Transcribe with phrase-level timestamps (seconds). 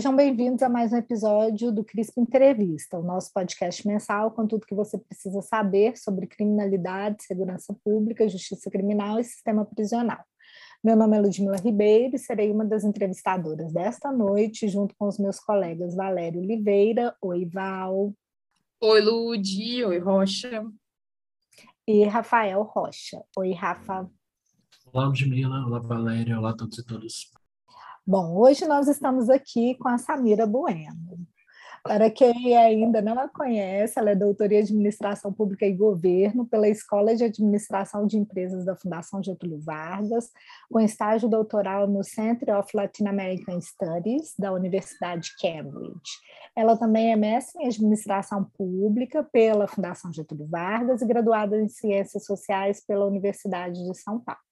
[0.00, 4.64] Sejam bem-vindos a mais um episódio do CRISP Entrevista, o nosso podcast mensal com tudo
[4.64, 10.24] que você precisa saber sobre criminalidade, segurança pública, justiça criminal e sistema prisional.
[10.82, 15.18] Meu nome é Ludmila Ribeiro e serei uma das entrevistadoras desta noite, junto com os
[15.18, 18.14] meus colegas Valério Oliveira, oi Val.
[18.80, 20.64] Oi Lud, oi Rocha.
[21.86, 24.10] E Rafael Rocha, oi Rafa.
[24.94, 27.39] Olá Ludmila, olá Valéria, olá a todos e todas.
[28.06, 31.20] Bom, hoje nós estamos aqui com a Samira Bueno.
[31.82, 36.68] Para quem ainda não a conhece, ela é doutora em Administração Pública e Governo pela
[36.68, 40.30] Escola de Administração de Empresas da Fundação Getúlio Vargas,
[40.70, 46.12] com estágio doutoral no Center of Latin American Studies da Universidade de Cambridge.
[46.56, 52.24] Ela também é mestre em Administração Pública pela Fundação Getúlio Vargas e graduada em Ciências
[52.24, 54.49] Sociais pela Universidade de São Paulo.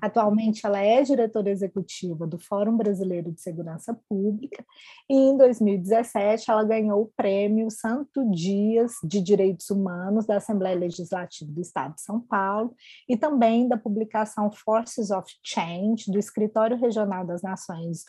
[0.00, 4.64] Atualmente, ela é diretora executiva do Fórum Brasileiro de Segurança Pública.
[5.08, 11.50] E, em 2017, ela ganhou o prêmio Santo Dias de Direitos Humanos da Assembleia Legislativa
[11.50, 12.74] do Estado de São Paulo
[13.08, 18.04] e também da publicação Forces of Change do Escritório Regional das Nações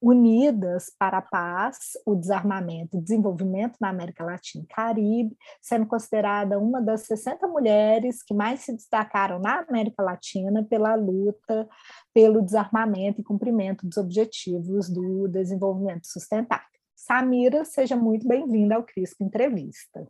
[0.00, 6.58] unidas para a paz, o desarmamento e desenvolvimento na América Latina e Caribe, sendo considerada
[6.58, 11.68] uma das 60 mulheres que mais se destacaram na América Latina pela luta
[12.14, 16.66] pelo desarmamento e cumprimento dos objetivos do desenvolvimento sustentável.
[16.94, 20.06] Samira, seja muito bem-vinda ao CRISP Entrevista.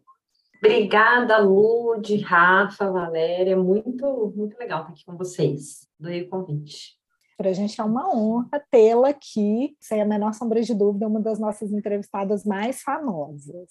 [0.57, 5.87] Obrigada, Lud, Rafa, Valéria, muito, muito legal estar aqui com vocês.
[6.01, 6.98] Doei o convite.
[7.39, 11.21] Para a gente é uma honra tê-la aqui, sem a menor sombra de dúvida, uma
[11.21, 13.71] das nossas entrevistadas mais famosas.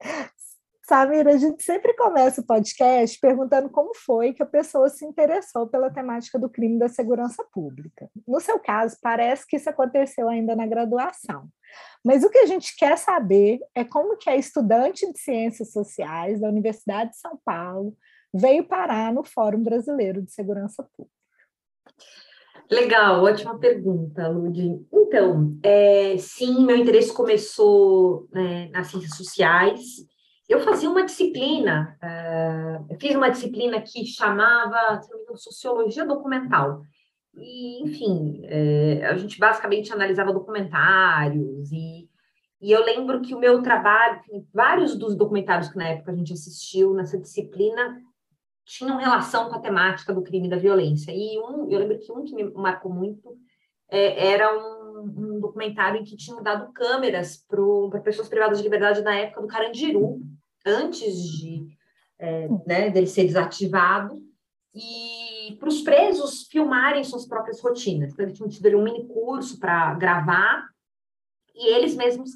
[0.88, 5.66] Samira, a gente sempre começa o podcast perguntando como foi que a pessoa se interessou
[5.66, 8.08] pela temática do crime da segurança pública.
[8.24, 11.48] No seu caso, parece que isso aconteceu ainda na graduação.
[12.04, 16.40] Mas o que a gente quer saber é como que a estudante de Ciências Sociais
[16.40, 17.96] da Universidade de São Paulo
[18.32, 21.16] veio parar no Fórum Brasileiro de Segurança Pública.
[22.70, 24.84] Legal, ótima pergunta, Lud.
[24.92, 29.80] Então, é, sim, meu interesse começou né, nas ciências sociais.
[30.48, 35.00] Eu fazia uma disciplina, uh, eu fiz uma disciplina que chamava,
[35.34, 36.82] Sociologia Documental.
[37.36, 42.08] E, enfim, é, a gente basicamente analisava documentários e,
[42.62, 44.20] e eu lembro que o meu trabalho,
[44.54, 48.00] vários dos documentários que na época a gente assistiu nessa disciplina
[48.66, 51.12] tinham relação com a temática do crime e da violência.
[51.12, 53.38] E um, eu lembro que um que me marcou muito
[53.88, 59.02] é, era um, um, documentário em que tinham dado câmeras para pessoas privadas de liberdade
[59.02, 60.20] na época do Carandiru,
[60.66, 61.68] antes de
[62.18, 64.20] é, né, dele ser desativado,
[64.74, 68.12] e para os presos filmarem suas próprias rotinas.
[68.12, 70.68] Então, eles tinham tido um mini curso para gravar,
[71.54, 72.32] e eles mesmos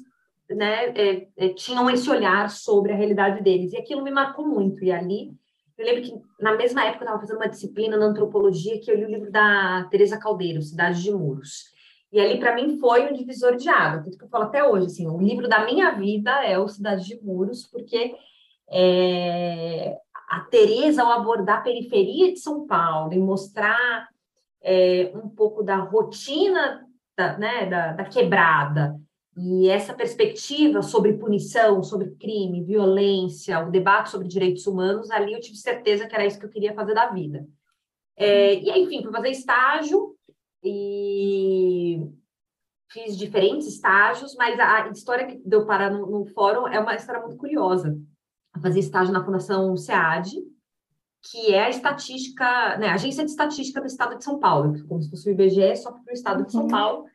[0.49, 3.73] né, é, é, tinham esse olhar sobre a realidade deles.
[3.73, 4.83] E aquilo me marcou muito.
[4.83, 5.33] E ali
[5.81, 8.95] eu lembro que na mesma época eu estava fazendo uma disciplina na antropologia que eu
[8.95, 11.71] li o livro da Teresa Caldeiro, Cidade de Muros.
[12.11, 14.87] E ali para mim foi um divisor de água, tanto que eu falo até hoje,
[14.87, 18.13] assim, o livro da minha vida é o Cidade de Muros, porque
[18.69, 19.97] é,
[20.29, 24.07] a Teresa, ao abordar a periferia de São Paulo e mostrar
[24.61, 26.85] é, um pouco da rotina
[27.17, 28.95] da, né, da, da quebrada,
[29.37, 35.39] e essa perspectiva sobre punição, sobre crime, violência, o debate sobre direitos humanos, ali eu
[35.39, 37.47] tive certeza que era isso que eu queria fazer da vida.
[38.15, 40.15] É, e aí, enfim, fui fazer estágio
[40.63, 42.01] e
[42.91, 47.21] fiz diferentes estágios, mas a história que deu parar no, no fórum é uma história
[47.21, 47.97] muito curiosa.
[48.53, 50.29] Eu fazia estágio na Fundação SEAD,
[51.21, 55.01] que é a estatística, né, a agência de estatística do estado de São Paulo, como
[55.01, 56.67] se fosse o IBGE, só para o estado de São uhum.
[56.67, 57.05] Paulo.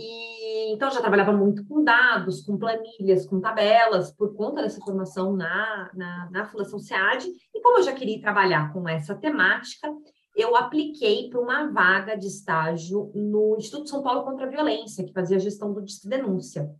[0.00, 5.34] E então já trabalhava muito com dados, com planilhas, com tabelas, por conta dessa formação
[5.34, 7.28] na, na, na Fundação SEAD.
[7.54, 9.92] E como eu já queria trabalhar com essa temática,
[10.36, 15.12] eu apliquei para uma vaga de estágio no Instituto São Paulo contra a Violência, que
[15.12, 16.70] fazia a gestão do Disque Denúncia.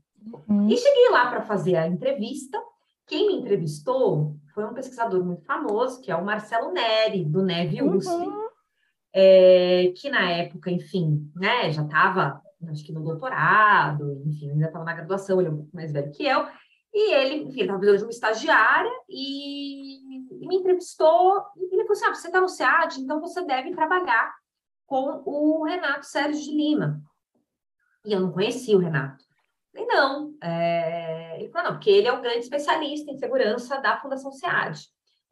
[0.48, 0.68] Uhum.
[0.68, 2.58] E cheguei lá para fazer a entrevista.
[3.06, 7.82] Quem me entrevistou foi um pesquisador muito famoso, que é o Marcelo Neri, do NEV
[7.82, 8.48] USP, uhum.
[9.12, 14.84] é, que na época, enfim, né, já estava acho que no doutorado, enfim, ainda estava
[14.84, 16.46] na graduação, ele é um pouco mais velho que eu,
[16.92, 21.92] e ele, enfim, estava precisando de uma estagiária e, e, me entrevistou, e ele falou
[21.92, 24.34] assim, ah, você está no SEAD, então você deve trabalhar
[24.86, 27.00] com o Renato Sérgio de Lima.
[28.04, 29.24] E eu não conhecia o Renato.
[29.72, 30.34] falei, não.
[30.42, 31.40] É...
[31.40, 34.80] Ele falou, não, porque ele é um grande especialista em segurança da Fundação SEAD.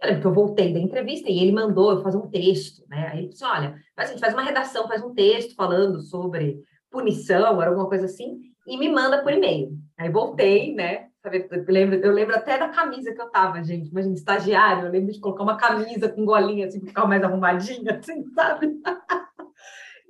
[0.00, 3.08] Eu lembro que eu voltei da entrevista e ele mandou eu fazer um texto, né?
[3.08, 7.70] Aí ele disse, olha, faz, faz uma redação, faz um texto falando sobre punição, era
[7.70, 8.40] alguma coisa assim.
[8.67, 9.70] e me manda por e-mail.
[9.96, 11.08] Aí voltei, né?
[11.25, 13.90] Eu lembro, eu lembro até da camisa que eu tava, gente.
[13.90, 18.25] Imagina, estagiário, eu lembro de colocar uma camisa com golinha, assim, ficar mais arrumadinha, assim,
[18.35, 18.81] sabe?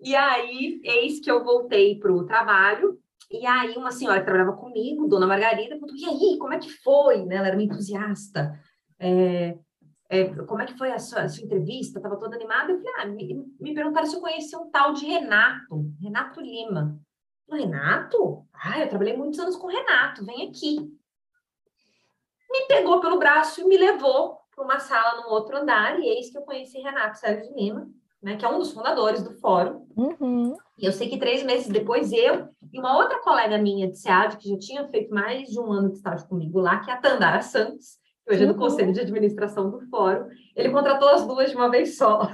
[0.02, 2.98] e aí, eis que eu voltei para o trabalho,
[3.30, 6.70] e aí uma senhora que trabalhava comigo, Dona Margarida, perguntou, e aí, como é que
[6.70, 7.24] foi?
[7.24, 7.36] Né?
[7.36, 8.58] Ela era uma entusiasta.
[8.98, 9.56] É,
[10.08, 11.98] é, como é que foi a sua, a sua entrevista?
[11.98, 12.72] Estava toda animada.
[12.72, 16.98] Eu falei, ah, me, me perguntaram se eu conhecia um tal de Renato, Renato Lima.
[17.50, 18.46] Renato?
[18.52, 20.80] Ah, eu trabalhei muitos anos com o Renato, vem aqui.
[22.50, 26.30] Me pegou pelo braço e me levou para uma sala no outro andar, e eis
[26.30, 27.88] que eu conheci Renato Sérgio Lima,
[28.22, 29.86] né, que é um dos fundadores do fórum.
[29.96, 30.56] Uhum.
[30.76, 34.36] E eu sei que três meses depois, eu e uma outra colega minha de SEAD,
[34.38, 37.00] que já tinha feito mais de um ano de estágio comigo lá, que é a
[37.00, 38.58] Tandara Santos, hoje é do uhum.
[38.58, 42.28] Conselho de Administração do Fórum, ele contratou as duas de uma vez só.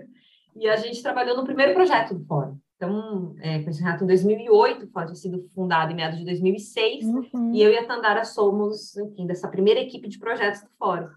[0.56, 2.58] e a gente trabalhou no primeiro projeto do Fórum.
[2.76, 7.06] Então, é, com esse Renato em 2008, pode ter sido fundado em meados de 2006,
[7.06, 7.54] uhum.
[7.54, 11.08] e eu e a Tandara somos, enfim, dessa primeira equipe de projetos do Fórum.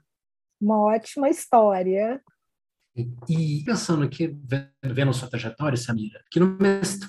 [0.61, 2.21] Uma ótima história.
[3.27, 4.35] E pensando aqui,
[4.83, 6.57] vendo sua trajetória, Samira, que no,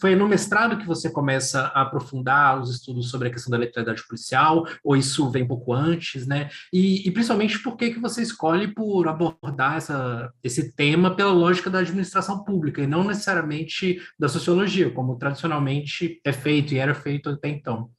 [0.01, 4.07] foi no mestrado que você começa a aprofundar os estudos sobre a questão da letalidade
[4.07, 6.49] policial, ou isso vem um pouco antes, né?
[6.73, 11.71] E, e principalmente por que, que você escolhe por abordar essa, esse tema pela lógica
[11.71, 17.31] da administração pública, e não necessariamente da sociologia, como tradicionalmente é feito e era feito
[17.31, 17.91] até então?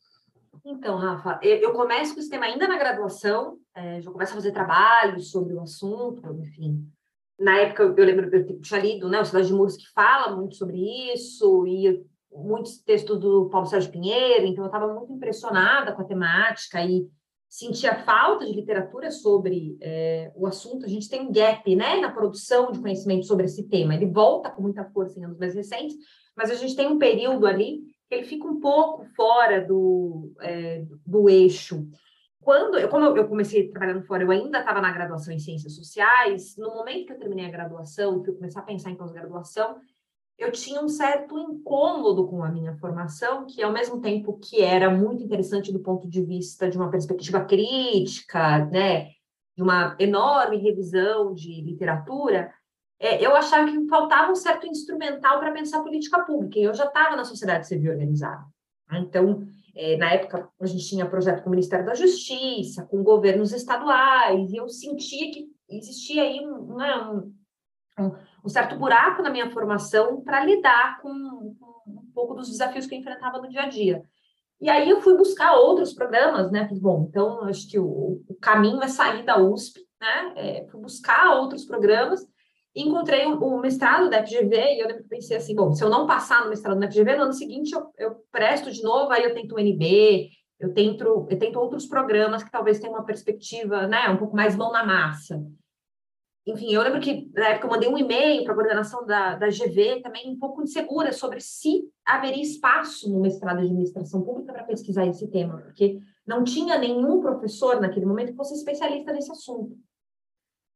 [0.64, 4.52] Então, Rafa, eu começo com esse tema ainda na graduação, é, já começo a fazer
[4.52, 6.88] trabalhos sobre o assunto, enfim,
[7.42, 10.56] na época, eu lembro, eu tinha lido né, o Cidade de Muros, que fala muito
[10.56, 10.78] sobre
[11.14, 16.06] isso, e muitos textos do Paulo Sérgio Pinheiro, então eu estava muito impressionada com a
[16.06, 17.08] temática e
[17.50, 20.86] sentia falta de literatura sobre é, o assunto.
[20.86, 23.94] A gente tem um gap né, na produção de conhecimento sobre esse tema.
[23.94, 25.98] Ele volta com muita força em anos mais recentes,
[26.38, 30.86] mas a gente tem um período ali que ele fica um pouco fora do, é,
[31.06, 31.90] do eixo
[32.42, 36.58] quando eu, como eu comecei trabalhando fora, eu ainda estava na graduação em ciências sociais.
[36.58, 39.78] No momento que eu terminei a graduação, que eu comecei a pensar em pós-graduação,
[40.40, 44.90] eu tinha um certo incômodo com a minha formação, que ao mesmo tempo que era
[44.90, 49.12] muito interessante do ponto de vista de uma perspectiva crítica, né,
[49.56, 52.52] de uma enorme revisão de literatura,
[53.00, 56.58] é, eu achava que faltava um certo instrumental para pensar política pública.
[56.58, 58.44] E eu já estava na sociedade civil organizada.
[58.90, 59.00] Né?
[59.00, 59.44] Então,
[59.76, 64.52] é, na época, a gente tinha projeto com o Ministério da Justiça, com governos estaduais,
[64.52, 66.96] e eu sentia que existia aí um, né,
[68.00, 68.16] um,
[68.46, 72.96] um, certo buraco na minha formação para lidar com, com, um pouco dos desafios que
[72.96, 74.04] eu enfrentava no dia a dia.
[74.60, 76.70] E aí eu fui buscar outros programas, né?
[76.74, 80.34] Bom, então acho que o, o caminho é sair da USP, né?
[80.36, 82.24] É, fui buscar outros programas
[82.76, 86.44] encontrei o, o, mestrado da FGV e eu pensei assim, bom, se eu não passar
[86.44, 89.56] no mestrado da FGV, no ano seguinte eu, eu presto de novo, aí eu tento
[89.56, 90.30] o NB,
[90.60, 94.56] eu tento, eu tento outros programas que talvez tenham uma perspectiva, né, um pouco mais
[94.56, 95.44] mão na massa.
[96.46, 99.48] Enfim, eu lembro que na época eu mandei um e-mail para a coordenação da, da
[99.48, 104.64] GV, também um pouco insegura sobre se haveria espaço no mestrado de administração pública para
[104.64, 109.78] pesquisar esse tema, porque não tinha nenhum professor naquele momento que fosse especialista nesse assunto.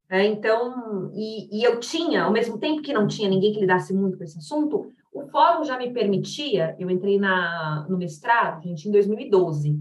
[0.10, 3.94] É, então, e, e, eu tinha, ao mesmo tempo que não tinha ninguém que lidasse
[3.94, 8.88] muito com esse assunto, o fórum já me permitia, eu entrei na, no mestrado, gente,
[8.88, 9.80] em 2012.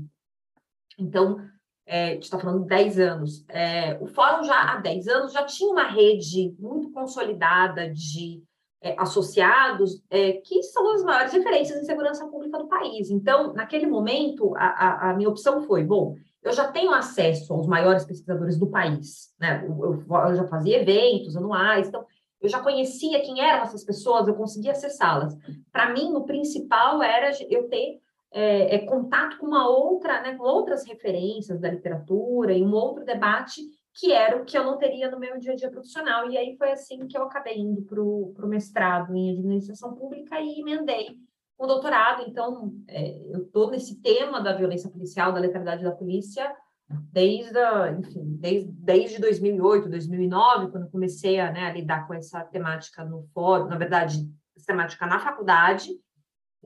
[0.98, 1.40] Então,
[1.86, 3.44] é, a gente está falando de 10 anos.
[3.48, 8.42] É, o fórum já há 10 anos já tinha uma rede muito consolidada de
[8.80, 13.10] é, associados, é, que são as maiores referências em segurança pública do país.
[13.10, 17.66] Então, naquele momento, a, a, a minha opção foi, bom, eu já tenho acesso aos
[17.66, 19.64] maiores pesquisadores do país, né?
[19.66, 22.04] Eu, eu, já fazia eventos anuais, então
[22.40, 25.34] eu já conhecia quem eram essas pessoas, eu conseguia acessá-las.
[25.72, 27.98] Para mim, o principal era eu ter
[28.30, 33.04] é, é, contato com uma outra, né, com outras referências da literatura e um outro
[33.04, 33.62] debate
[33.94, 36.28] que era o que eu não teria no meu dia a dia profissional.
[36.28, 40.60] E aí foi assim que eu acabei indo para o mestrado em administração pública e
[40.60, 41.16] emendei
[41.58, 46.54] o doutorado, então, é, eu estou nesse tema da violência policial, da letalidade da polícia,
[46.88, 52.42] desde, a, enfim, desde, desde 2008, 2009, quando comecei a, né, a lidar com essa
[52.44, 55.90] temática no fórum, na verdade, essa temática na faculdade,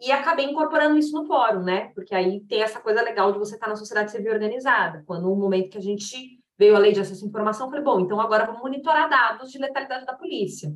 [0.01, 1.89] e acabei incorporando isso no fórum, né?
[1.95, 5.03] Porque aí tem essa coisa legal de você estar na sociedade civil organizada.
[5.05, 7.85] Quando no momento que a gente veio a lei de acesso à informação, eu falei,
[7.85, 10.73] bom, então agora vamos monitorar dados de letalidade da polícia.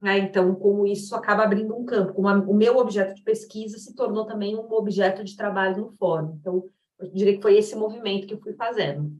[0.00, 0.18] Né?
[0.18, 4.24] Então, como isso acaba abrindo um campo, como o meu objeto de pesquisa se tornou
[4.24, 6.36] também um objeto de trabalho no fórum.
[6.40, 6.64] Então,
[6.98, 9.12] eu diria que foi esse movimento que eu fui fazendo.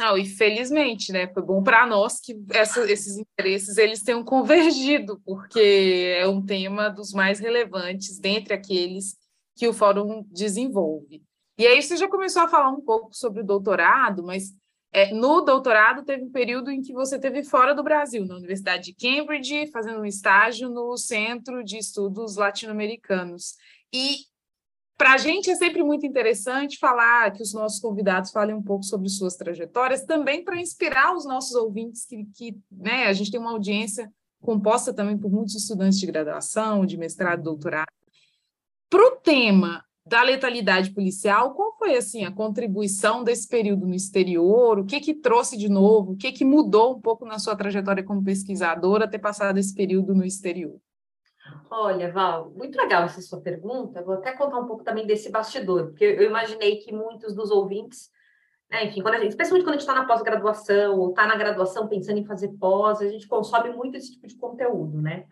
[0.00, 1.28] Ah, e felizmente, né?
[1.32, 6.88] Foi bom para nós que essa, esses interesses eles tenham convergido, porque é um tema
[6.88, 9.16] dos mais relevantes dentre aqueles
[9.54, 11.22] que o fórum desenvolve.
[11.58, 14.54] E aí você já começou a falar um pouco sobre o doutorado, mas
[14.92, 18.92] é, no doutorado teve um período em que você teve fora do Brasil, na Universidade
[18.92, 23.56] de Cambridge, fazendo um estágio no Centro de Estudos Latino-Americanos.
[23.90, 24.26] E
[24.98, 28.84] para a gente é sempre muito interessante falar que os nossos convidados falem um pouco
[28.84, 33.40] sobre suas trajetórias, também para inspirar os nossos ouvintes, que, que né, a gente tem
[33.40, 37.90] uma audiência composta também por muitos estudantes de graduação, de mestrado, doutorado.
[38.90, 44.78] Para o tema da letalidade policial, qual foi assim a contribuição desse período no exterior?
[44.78, 46.12] O que que trouxe de novo?
[46.12, 50.14] O que que mudou um pouco na sua trajetória como pesquisadora ter passado esse período
[50.14, 50.76] no exterior?
[51.70, 54.02] Olha, Val, muito legal essa sua pergunta.
[54.02, 58.10] Vou até contar um pouco também desse bastidor, porque eu imaginei que muitos dos ouvintes,
[58.70, 61.88] né, enfim, quando gente, especialmente quando a gente está na pós-graduação ou está na graduação
[61.88, 65.26] pensando em fazer pós, a gente consome muito esse tipo de conteúdo, né?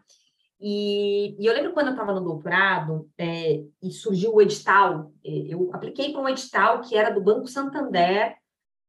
[0.60, 5.30] E, e eu lembro quando eu estava no doutorado é, e surgiu o edital, é,
[5.48, 8.36] eu apliquei para um edital que era do Banco Santander,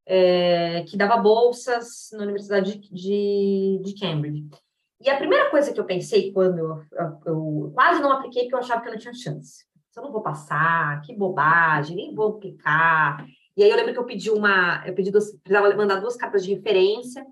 [0.06, 4.50] é, que dava bolsas na Universidade de, de, de Cambridge.
[5.00, 8.56] E a primeira coisa que eu pensei quando eu, eu, eu, quase não apliquei, porque
[8.56, 9.66] eu achava que eu não tinha chance.
[9.96, 13.26] Eu não vou passar, que bobagem, nem vou aplicar.
[13.56, 16.44] E aí eu lembro que eu pedi uma, eu pedi duas, precisava mandar duas cartas
[16.44, 17.26] de referência,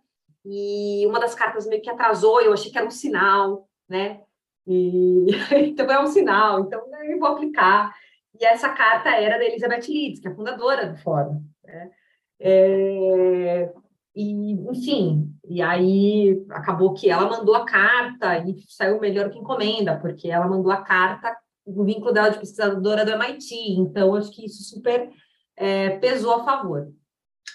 [0.46, 4.22] e uma das cartas meio que atrasou, eu achei que era um sinal, né?
[4.70, 5.26] E
[5.68, 7.92] então é um sinal, então eu vou aplicar.
[8.40, 11.44] E essa carta era da Elizabeth Leeds, que é a fundadora do fórum.
[11.66, 11.92] Né?
[12.40, 13.74] É,
[14.16, 19.98] e, enfim, e aí acabou que ela mandou a carta e saiu melhor que encomenda,
[19.98, 21.36] porque ela mandou a carta
[21.66, 23.56] no vínculo dela de pesquisadora do MIT.
[23.80, 25.10] Então, acho que isso super
[25.58, 26.92] é, pesou a favor.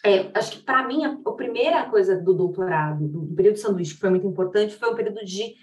[0.04, 3.60] É, acho que, para mim, a, a, primeira coisa do doutorado, do, do, período de
[3.60, 5.54] sanduíche, que foi muito importante, foi o período de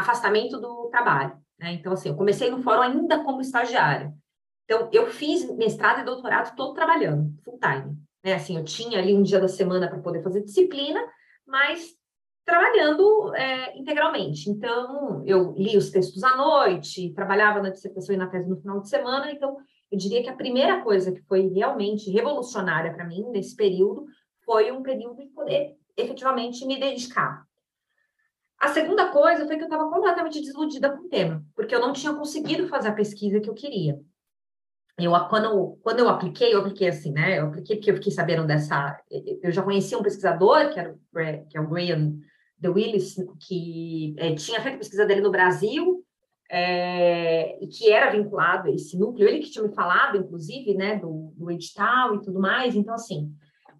[0.00, 1.36] afastamento do trabalho.
[1.58, 1.72] Né?
[1.72, 4.12] Então, assim, eu comecei no fórum ainda como estagiária.
[4.64, 7.96] Então, eu fiz mestrado e doutorado todo trabalhando, full time.
[8.24, 8.34] Né?
[8.34, 11.00] Assim, eu tinha ali um dia da semana para poder fazer disciplina,
[11.46, 11.94] mas
[12.44, 14.50] trabalhando é, integralmente.
[14.50, 18.80] Então, eu li os textos à noite, trabalhava na dissertação e na tese no final
[18.80, 19.30] de semana.
[19.32, 19.56] Então,
[19.90, 24.06] eu diria que a primeira coisa que foi realmente revolucionária para mim nesse período
[24.44, 27.45] foi um período de poder efetivamente me dedicar.
[28.58, 31.92] A segunda coisa foi que eu estava completamente desiludida com o tema, porque eu não
[31.92, 34.00] tinha conseguido fazer a pesquisa que eu queria.
[34.98, 37.38] Eu, quando, quando eu apliquei, eu apliquei assim, né?
[37.38, 38.98] Eu apliquei porque eu fiquei sabendo dessa.
[39.42, 40.96] Eu já conhecia um pesquisador, que, era,
[41.50, 42.18] que é o Graham
[42.58, 46.02] de Willis, que é, tinha feito pesquisa dele no Brasil,
[46.50, 50.96] é, e que era vinculado a esse núcleo, ele que tinha me falado, inclusive, né,
[50.96, 52.74] do, do edital e tudo mais.
[52.74, 53.30] Então, assim,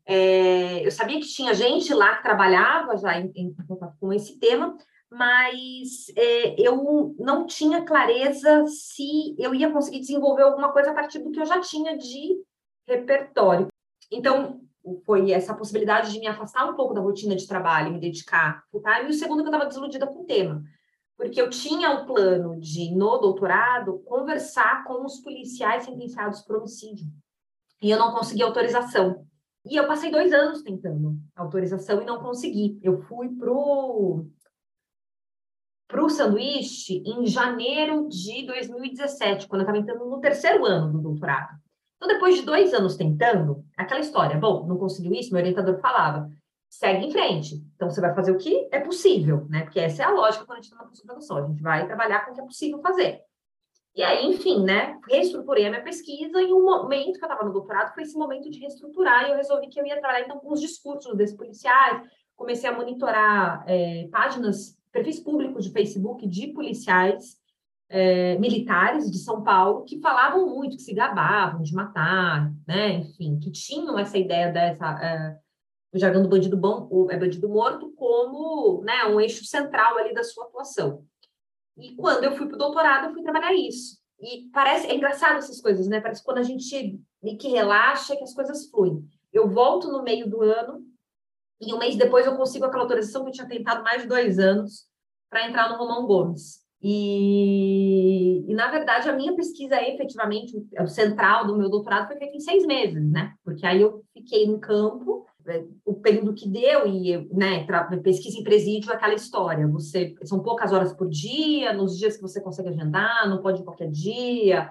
[0.07, 4.39] é, eu sabia que tinha gente lá que trabalhava já em, em contato com esse
[4.39, 4.77] tema,
[5.11, 11.19] mas é, eu não tinha clareza se eu ia conseguir desenvolver alguma coisa a partir
[11.19, 12.41] do que eu já tinha de
[12.87, 13.69] repertório.
[14.11, 14.61] Então,
[15.05, 18.83] foi essa possibilidade de me afastar um pouco da rotina de trabalho, me dedicar full
[18.83, 20.63] time, e o segundo que eu estava desiludida com o tema,
[21.17, 27.07] porque eu tinha o plano de, no doutorado, conversar com os policiais sentenciados por homicídio,
[27.83, 29.27] e eu não consegui autorização.
[29.69, 32.79] E eu passei dois anos tentando autorização e não consegui.
[32.83, 34.27] Eu fui pro
[35.89, 40.99] para o sanduíche em janeiro de 2017, quando eu estava entrando no terceiro ano do
[40.99, 41.57] doutorado.
[41.97, 46.29] Então, depois de dois anos tentando, aquela história, bom, não conseguiu isso, meu orientador falava,
[46.69, 47.65] segue em frente.
[47.75, 49.63] Então, você vai fazer o que é possível, né?
[49.63, 52.25] Porque essa é a lógica quando a gente está na pós-graduação, a gente vai trabalhar
[52.25, 53.23] com o que é possível fazer.
[53.97, 57.53] E aí, enfim, né, reestruturei a minha pesquisa e o momento que eu estava no
[57.53, 60.53] doutorado foi esse momento de reestruturar e eu resolvi que eu ia trabalhar, então, com
[60.53, 67.39] os discursos desses policiais, comecei a monitorar é, páginas perfis públicos de Facebook de policiais
[67.89, 72.95] é, militares de São Paulo que falavam muito, que se gabavam de matar, né?
[72.95, 75.39] Enfim, que tinham essa ideia dessa é,
[75.93, 80.13] o jargão do bandido bom, o é bandido morto, como né, um eixo central ali
[80.13, 81.03] da sua atuação.
[81.77, 83.99] E quando eu fui para o doutorado, eu fui trabalhar isso.
[84.21, 86.01] E parece, é engraçado essas coisas, né?
[86.01, 86.99] Parece que quando a gente
[87.39, 89.05] que relaxa, que as coisas fluem.
[89.33, 90.85] Eu volto no meio do ano,
[91.61, 94.39] e um mês depois eu consigo aquela autorização que eu tinha tentado mais de dois
[94.39, 94.87] anos
[95.29, 96.65] para entrar no Romão Gomes.
[96.81, 102.37] E, e, na verdade, a minha pesquisa, efetivamente, o central do meu doutorado foi feita
[102.37, 103.35] em seis meses, né?
[103.43, 105.27] Porque aí eu fiquei no campo,
[105.85, 107.67] o período que deu, e, né,
[108.03, 109.67] pesquisa em presídio é aquela história.
[109.69, 113.65] Você, são poucas horas por dia, nos dias que você consegue agendar, não pode ir
[113.65, 114.71] qualquer dia,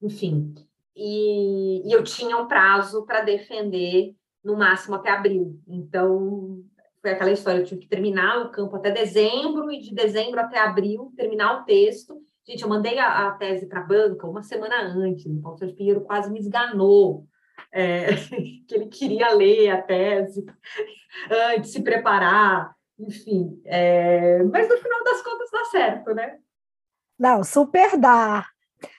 [0.00, 0.54] enfim.
[0.94, 4.14] E, e eu tinha um prazo para defender
[4.44, 5.60] no máximo até abril.
[5.66, 6.62] Então,
[7.00, 10.58] foi aquela história, eu tive que terminar o campo até dezembro, e de dezembro até
[10.58, 14.82] abril, terminar o texto, Gente, eu mandei a, a tese para a banca uma semana
[14.82, 17.24] antes, o Sérgio Pinheiro quase me esganou,
[17.72, 18.06] é,
[18.68, 20.44] que ele queria ler a tese
[21.30, 23.60] antes, se preparar, enfim.
[23.64, 26.38] É, mas no final das contas dá certo, né?
[27.18, 28.46] Não, super dá.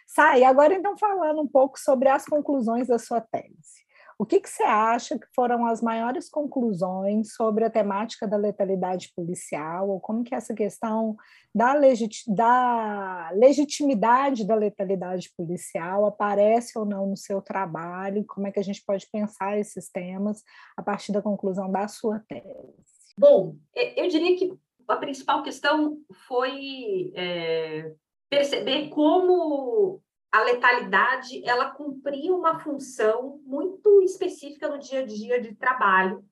[0.08, 3.83] Sai, agora então falando um pouco sobre as conclusões da sua tese.
[4.24, 9.12] O que, que você acha que foram as maiores conclusões sobre a temática da letalidade
[9.14, 11.18] policial, ou como que essa questão
[11.54, 16.06] da, legit da legitimidade da letalidade policial?
[16.06, 20.42] Aparece ou não no seu trabalho, como é que a gente pode pensar esses temas
[20.78, 23.14] a partir da conclusão da sua tese?
[23.20, 25.98] Bom, eu diria que a principal questão
[26.30, 27.92] foi é,
[28.30, 30.02] perceber como
[30.34, 36.26] a letalidade ela cumpria uma função muito específica no dia a dia de trabalho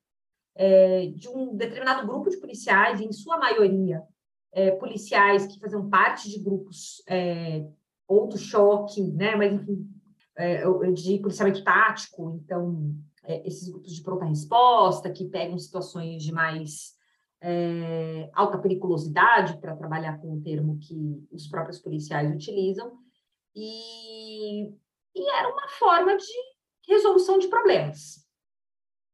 [0.55, 4.01] é, de um determinado grupo de policiais, em sua maioria
[4.51, 7.63] é, policiais que faziam parte de grupos é,
[8.07, 9.87] ou do choque, né, mas enfim,
[10.35, 16.33] é, de policiamento tático, então é, esses grupos de pronta resposta que pegam situações de
[16.33, 16.95] mais
[17.39, 22.99] é, alta periculosidade, para trabalhar com o termo que os próprios policiais utilizam,
[23.55, 24.69] e,
[25.15, 26.33] e era uma forma de
[26.87, 28.25] resolução de problemas.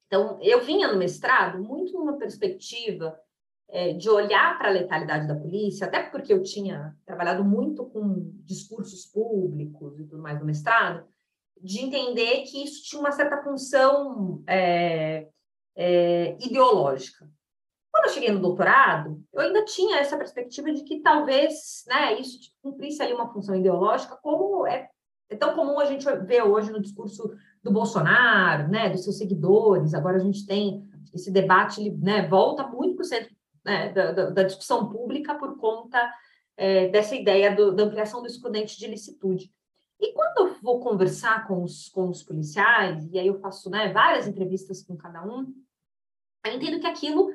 [0.08, 3.20] Então, eu vinha no mestrado muito numa perspectiva
[3.70, 8.32] é, de olhar para a letalidade da polícia, até porque eu tinha trabalhado muito com
[8.46, 11.06] discursos públicos e tudo mais no mestrado,
[11.62, 15.28] de entender que isso tinha uma certa função é,
[15.76, 17.30] é, ideológica.
[17.98, 22.38] Quando eu cheguei no doutorado, eu ainda tinha essa perspectiva de que talvez né, isso
[22.62, 24.88] cumprisse ali uma função ideológica, como é,
[25.32, 29.96] é tão comum a gente ver hoje no discurso do Bolsonaro, né, dos seus seguidores.
[29.96, 34.30] Agora a gente tem esse debate, ele né, volta muito para o centro né, da,
[34.30, 36.00] da, discussão pública por conta
[36.56, 39.52] é, dessa ideia do, da ampliação do excludente de licitude.
[40.00, 43.92] E quando eu vou conversar com os, com os policiais, e aí eu faço né,
[43.92, 45.52] várias entrevistas com cada um,
[46.46, 47.34] eu entendo que aquilo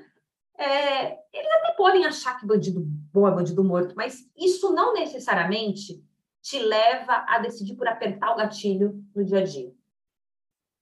[0.58, 6.04] é, eles até podem achar que bandido bom é bandido morto, mas isso não necessariamente
[6.40, 9.72] te leva a decidir por apertar o gatilho no dia a dia.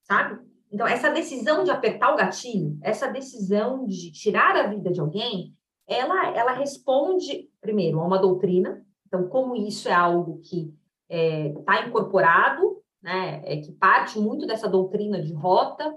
[0.03, 0.41] Sabe?
[0.73, 5.55] Então, essa decisão de apertar o gatilho, essa decisão de tirar a vida de alguém,
[5.87, 8.85] ela, ela responde, primeiro, a uma doutrina.
[9.07, 10.73] Então, como isso é algo que
[11.09, 15.93] está é, tá incorporado, né, é, que parte muito dessa doutrina de rota,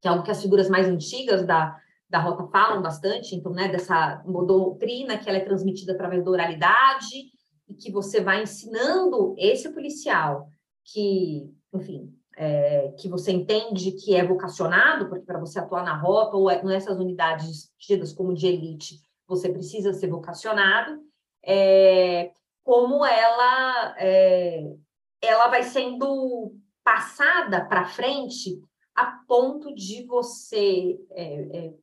[0.00, 3.68] que é algo que as figuras mais antigas da, da rota falam bastante, então, né,
[3.68, 7.30] dessa doutrina que ela é transmitida através da oralidade
[7.68, 10.48] e que você vai ensinando esse policial
[10.84, 16.36] que, enfim, é, que você entende que é vocacionado, porque para você atuar na rota
[16.36, 21.02] ou é, nessas unidades tidas como de elite, você precisa ser vocacionado,
[21.44, 22.30] é,
[22.64, 24.72] como ela, é,
[25.20, 28.62] ela vai sendo passada para frente
[28.94, 31.74] a ponto de você é, é,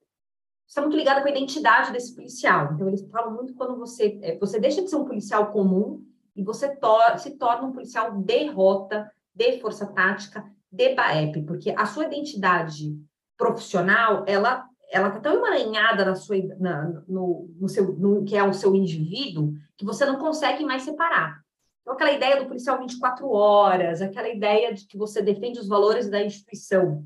[0.67, 2.73] está muito ligada com a identidade desse policial.
[2.73, 6.03] Então, eles falam muito quando você, é, você deixa de ser um policial comum
[6.35, 11.71] e você to se torna um policial de rota, de força tática, de BAEP, porque
[11.71, 12.97] a sua identidade
[13.37, 18.43] profissional, ela ela está tão emaranhada na sua, na, no, no, seu, no que é
[18.43, 21.41] o seu indivíduo, que você não consegue mais separar.
[21.81, 26.07] Então, aquela ideia do policial 24 horas, aquela ideia de que você defende os valores
[26.07, 27.05] da instituição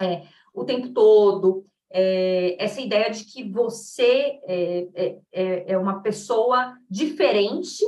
[0.00, 1.64] é, o tempo todo,
[1.96, 7.84] é, essa ideia de que você é, é, é, é uma pessoa diferente,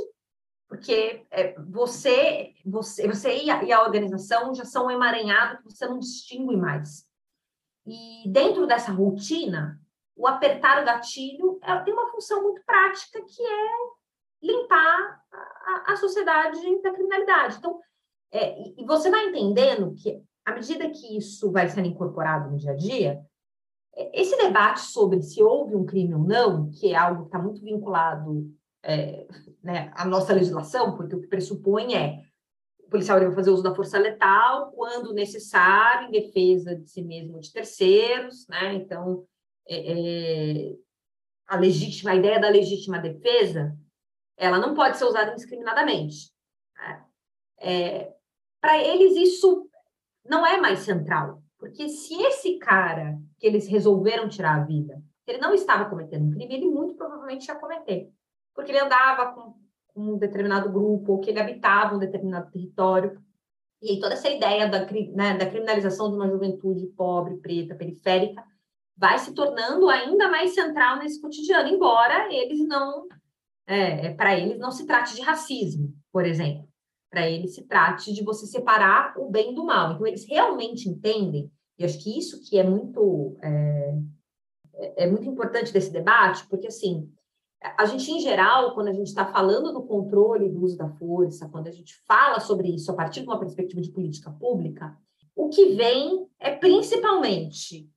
[0.69, 5.65] porque é, você, você, você e a, e a organização já são um emaranhado que
[5.65, 7.05] você não distingue mais.
[7.85, 9.77] E dentro dessa rotina,
[10.15, 13.67] o apertar o gatilho tem uma função muito prática que é
[14.41, 17.57] limpar a, a sociedade da criminalidade.
[17.57, 17.77] Então,
[18.31, 22.71] é, e você vai entendendo que, à medida que isso vai sendo incorporado no dia
[22.71, 23.21] a dia,
[24.13, 27.61] esse debate sobre se houve um crime ou não, que é algo que está muito
[27.61, 28.49] vinculado
[28.83, 29.27] é,
[29.63, 32.21] né, à nossa legislação, porque o que pressupõe é
[32.79, 37.37] o policial deve fazer uso da força letal quando necessário, em defesa de si mesmo
[37.39, 38.75] de terceiros, né?
[38.75, 39.27] Então,
[39.67, 40.75] é, é,
[41.47, 43.77] a legítima, a ideia da legítima defesa,
[44.37, 46.31] ela não pode ser usada indiscriminadamente.
[46.77, 47.05] Né?
[47.59, 48.13] É,
[48.61, 49.69] Para eles, isso
[50.25, 51.43] não é mais central.
[51.59, 56.31] Porque se esse cara que eles resolveram tirar a vida, ele não estava cometendo um
[56.31, 58.09] crime, ele muito provavelmente ia cometer.
[58.53, 59.53] Porque ele andava com,
[59.87, 63.21] com um determinado grupo, ou que ele habitava um determinado território.
[63.81, 68.43] E aí toda essa ideia da, né, da criminalização de uma juventude pobre, preta, periférica,
[68.95, 73.07] vai se tornando ainda mais central nesse cotidiano, embora eles não
[73.67, 76.66] É, é para eles não se trate de racismo, por exemplo.
[77.17, 79.93] Para eles se trate de você separar o bem do mal.
[79.93, 83.97] Então, eles realmente entendem, e acho que isso que é muito, é,
[84.75, 87.11] é, é muito importante desse debate, porque, assim,
[87.75, 91.49] a gente, em geral, quando a gente está falando do controle do uso da força,
[91.49, 94.95] quando a gente fala sobre isso a partir de uma perspectiva de política pública,
[95.35, 97.89] o que vem é principalmente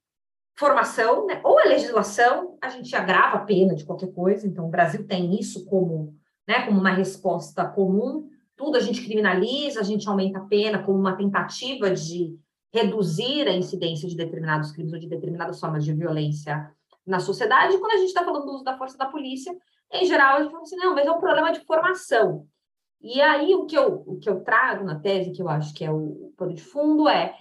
[0.56, 1.42] formação, né?
[1.44, 5.38] ou a legislação, a gente agrava a pena de qualquer coisa, então o Brasil tem
[5.38, 6.16] isso como,
[6.48, 8.30] né, como uma resposta comum,
[8.60, 12.38] tudo a gente criminaliza, a gente aumenta a pena como uma tentativa de
[12.70, 16.70] reduzir a incidência de determinados crimes ou de determinadas formas de violência
[17.06, 17.78] na sociedade.
[17.78, 19.56] Quando a gente está falando do uso da força da polícia,
[19.90, 22.46] em geral, a gente fala assim, não, mas é um problema de formação.
[23.00, 25.82] E aí, o que eu, o que eu trago na tese, que eu acho que
[25.82, 27.34] é o pano de fundo, é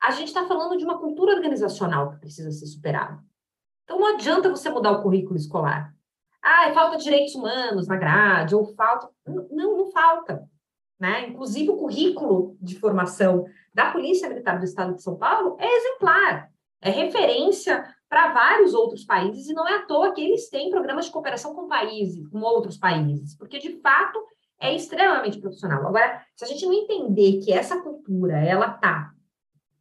[0.00, 3.22] a gente está falando de uma cultura organizacional que precisa ser superada.
[3.84, 5.94] Então, não adianta você mudar o currículo escolar.
[6.42, 9.10] Ah, é falta direitos humanos na grade, ou falta.
[9.26, 10.48] Não, não falta.
[11.04, 11.28] Né?
[11.28, 16.50] Inclusive, o currículo de formação da Polícia Militar do Estado de São Paulo é exemplar,
[16.80, 21.04] é referência para vários outros países, e não é à toa que eles têm programas
[21.04, 24.18] de cooperação com países, com outros países, porque de fato
[24.58, 25.86] é extremamente profissional.
[25.86, 29.12] Agora, se a gente não entender que essa cultura ela está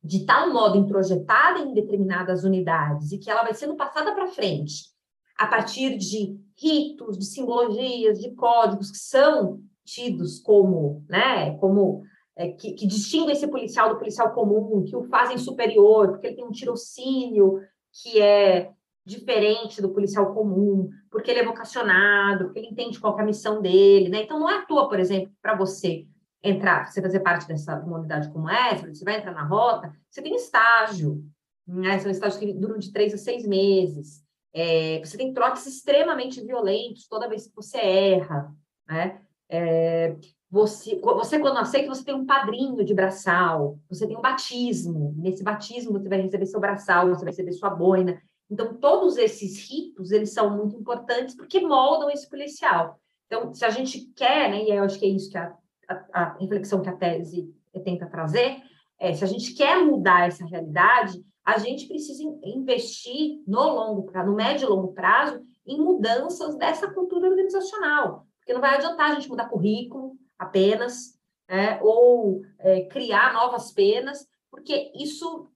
[0.04, 4.92] de tal modo introjetada em determinadas unidades e que ela vai sendo passada para frente
[5.38, 12.04] a partir de ritos, de simbologias, de códigos que são tidos como, né, como
[12.36, 16.36] é, que, que distinguem esse policial do policial comum, que o fazem superior, porque ele
[16.36, 17.60] tem um tirocínio
[17.92, 18.72] que é
[19.06, 23.62] diferente do policial comum, porque ele é vocacionado, porque ele entende qual é a missão
[23.62, 24.24] dele, né?
[24.24, 26.08] Então não é à toa, por exemplo, para você
[26.42, 30.36] entrar, você fazer parte dessa unidade como essa, você vai entrar na rota, você tem
[30.36, 31.24] estágio,
[31.68, 32.00] né?
[32.00, 34.24] São estágios que duram de três a seis meses.
[34.54, 38.54] É, você tem trotes extremamente violentos toda vez que você erra,
[38.88, 39.22] né?
[39.56, 40.16] É,
[40.50, 45.14] você, você, quando aceita, você tem um padrinho de braçal, você tem um batismo.
[45.18, 48.22] Nesse batismo, você vai receber seu braçal, você vai receber sua boina.
[48.50, 53.00] Então, todos esses ritos, eles são muito importantes porque moldam esse policial.
[53.28, 55.56] Então, se a gente quer, né, e eu acho que é isso que a
[55.88, 58.62] a, a reflexão que a tese tenta trazer,
[59.00, 64.30] é, se a gente quer mudar essa realidade, a gente precisa investir no longo prazo,
[64.30, 68.26] no médio e longo prazo, em mudanças dessa cultura organizacional.
[68.44, 74.28] Porque não vai adiantar a gente mudar currículo apenas, né, ou é, criar novas penas,
[74.52, 75.50] porque isso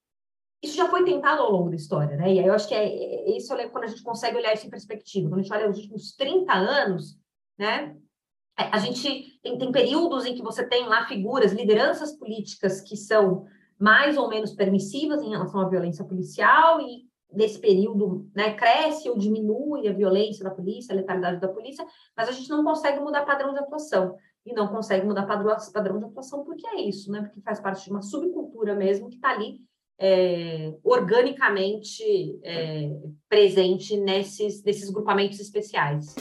[0.63, 2.34] isso já foi tentado ao longo da história, né?
[2.34, 4.71] E aí eu acho que é, é isso quando a gente consegue olhar isso em
[4.71, 5.30] perspectiva.
[5.30, 7.15] Quando a gente olha os últimos 30 anos,
[7.58, 7.95] né?
[8.58, 12.95] É, a gente tem, tem períodos em que você tem lá figuras, lideranças políticas que
[12.95, 13.45] são
[13.80, 19.18] mais ou menos permissivas em relação à violência policial e nesse período né, cresce ou
[19.18, 21.86] diminui a violência da polícia, a letalidade da polícia,
[22.16, 24.16] mas a gente não consegue mudar padrão de atuação.
[24.46, 27.22] E não consegue mudar padrão, padrão de atuação porque é isso, né?
[27.22, 29.60] Porque faz parte de uma subcultura mesmo que está ali
[30.00, 32.90] é, organicamente é,
[33.28, 36.16] presente nesses, nesses grupamentos especiais.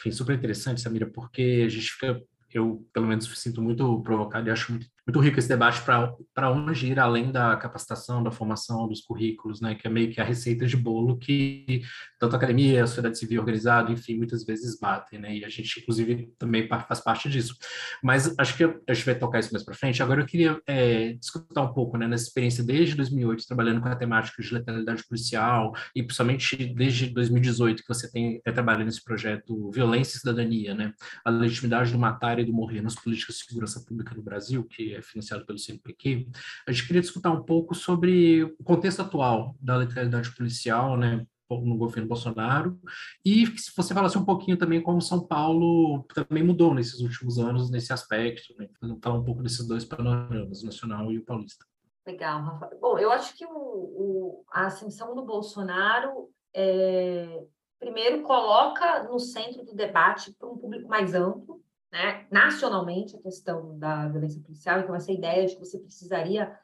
[0.00, 2.20] Foi super interessante, Samira, porque a gente fica
[2.52, 6.86] eu, pelo menos, sinto muito provocado e acho muito, muito rico esse debate para onde
[6.86, 9.74] ir além da capacitação, da formação, dos currículos, né?
[9.74, 11.82] Que é meio que a receita de bolo que
[12.18, 15.36] tanto a academia, a sociedade civil organizada, enfim, muitas vezes batem, né?
[15.36, 17.54] E a gente, inclusive, também faz parte disso.
[18.02, 20.02] Mas acho que a gente vai tocar isso mais para frente.
[20.02, 22.06] Agora eu queria é, discutir um pouco, né?
[22.06, 27.82] Nessa experiência desde 2008, trabalhando com a temática de letalidade policial e principalmente desde 2018
[27.82, 30.92] que você tem é, trabalhando nesse projeto Violência e Cidadania, né?
[31.24, 34.94] A legitimidade do matar e do morrer nas políticas de segurança pública no Brasil, que
[34.94, 36.28] é financiado pelo CNPq,
[36.66, 41.76] a gente queria discutir um pouco sobre o contexto atual da letalidade policial, né, no
[41.76, 42.78] governo Bolsonaro,
[43.24, 47.70] e se você falasse um pouquinho também como São Paulo também mudou nesses últimos anos
[47.70, 48.68] nesse aspecto, né?
[49.02, 51.64] falar um pouco desses dois panoramas, o nacional e o paulista.
[52.06, 52.70] Legal, Rafa.
[52.80, 57.42] Bom, eu acho que o, o, a ascensão do Bolsonaro é,
[57.78, 63.76] primeiro coloca no centro do debate para um público mais amplo, né, nacionalmente a questão
[63.78, 66.56] da violência policial, então essa ideia de que você precisaria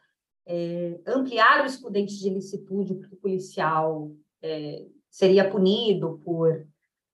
[0.47, 6.65] é, ampliar o excludente de ilicitude porque o policial é, seria punido por,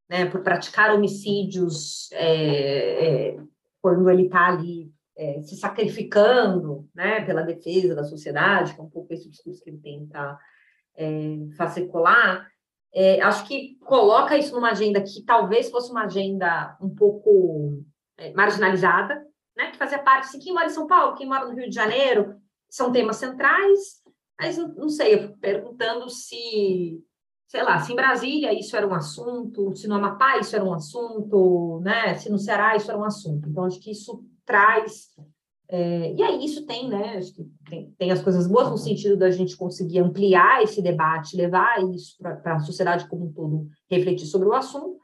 [0.09, 3.39] né, por praticar homicídios é, é
[3.81, 8.91] quando ele está ali é, se sacrificando né, pela defesa da sociedade, que é um
[8.91, 10.39] pouco esse discurso que ele tenta
[10.95, 12.47] é, fazer colar,
[13.23, 17.83] acho que coloca isso numa agenda que talvez fosse uma agenda um pouco
[18.31, 19.23] marginalizada,
[19.57, 21.75] né, que fazia parte, assim, quem mora em São Paulo, quem mora no Rio de
[21.75, 22.37] Janeiro,
[22.71, 24.03] são temas centrais,
[24.41, 27.01] mas não, sei, eu perguntando se,
[27.47, 30.73] sei lá, se em Brasília isso era um assunto, se no Amapá isso era um
[30.73, 33.49] assunto, né, se no Ceará isso era um assunto.
[33.49, 35.13] Então, acho que isso traz
[35.75, 37.17] é, e aí isso tem, né?
[37.17, 41.35] Acho que tem, tem, as coisas boas no sentido da gente conseguir ampliar esse debate,
[41.35, 44.99] levar isso para a sociedade como um todo, refletir sobre o assunto.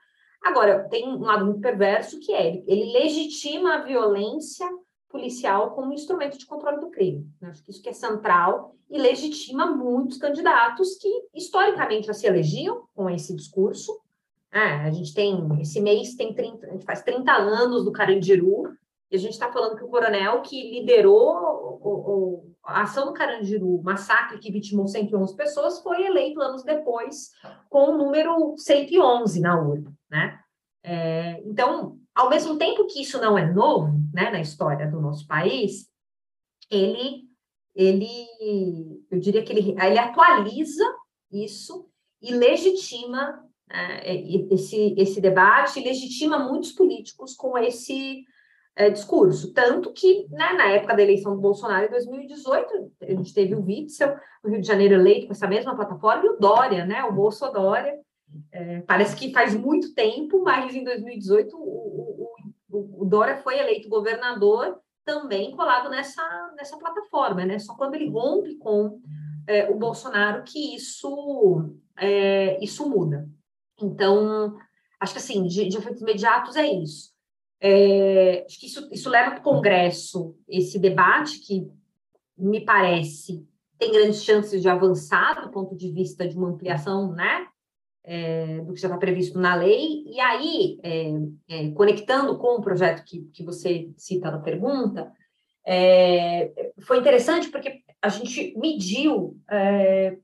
[0.49, 4.67] Agora, tem um lado muito perverso que é ele, legitima a violência
[5.11, 7.31] policial como instrumento de controle do crime.
[7.43, 12.85] Acho que isso que é central e legitima muitos candidatos que historicamente já se elegiam
[12.95, 14.01] com esse discurso.
[14.51, 18.75] É, a gente tem, esse mês tem 30, a gente faz 30 anos do Carandiru,
[19.11, 23.13] e a gente está falando que o coronel que liderou o, o, a ação do
[23.13, 27.33] Carandiru, massacre que vitimou 111 pessoas, foi eleito anos depois
[27.69, 30.41] com o número 111 na urna, né?
[30.83, 35.27] É, então, ao mesmo tempo que isso não é novo, né, na história do nosso
[35.27, 35.89] país,
[36.71, 37.25] ele,
[37.75, 40.85] ele, eu diria que ele, ele atualiza
[41.31, 41.89] isso
[42.21, 44.15] e legitima é,
[44.53, 48.25] esse, esse debate, legitima muitos políticos com esse
[48.75, 49.53] é, discurso.
[49.53, 53.65] Tanto que, né, na época da eleição do Bolsonaro em 2018, a gente teve o
[53.65, 57.13] Witzel, no Rio de Janeiro, eleito com essa mesma plataforma, e o Dória, né, o
[57.13, 57.93] Bolso Dória.
[58.53, 62.29] É, parece que faz muito tempo, mas em 2018 o,
[62.71, 66.23] o, o Dória foi eleito governador também colado nessa,
[66.57, 67.59] nessa plataforma, né?
[67.59, 69.01] Só quando ele rompe com
[69.47, 73.29] é, o Bolsonaro que isso, é, isso muda.
[73.81, 74.57] Então,
[75.01, 77.13] acho que assim, de, de efeitos imediatos é isso.
[77.61, 81.69] É, acho que isso, isso leva para o Congresso esse debate que
[82.37, 83.47] me parece
[83.79, 87.47] tem grandes chances de avançar do ponto de vista de uma ampliação, né,
[88.11, 90.03] é, do que já está previsto na lei.
[90.07, 91.13] E aí, é,
[91.47, 95.13] é, conectando com o projeto que, que você cita na pergunta,
[95.67, 100.17] é, foi interessante porque a gente mediu é,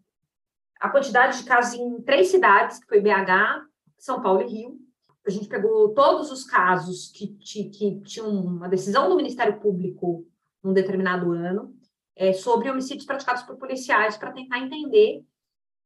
[0.80, 3.66] a quantidade de casos em três cidades, que foi BH,
[3.98, 4.78] São Paulo e Rio,
[5.26, 10.26] a gente pegou todos os casos que, que tinham uma decisão do Ministério Público
[10.62, 11.74] num determinado ano
[12.16, 15.22] é, sobre homicídios praticados por policiais para tentar entender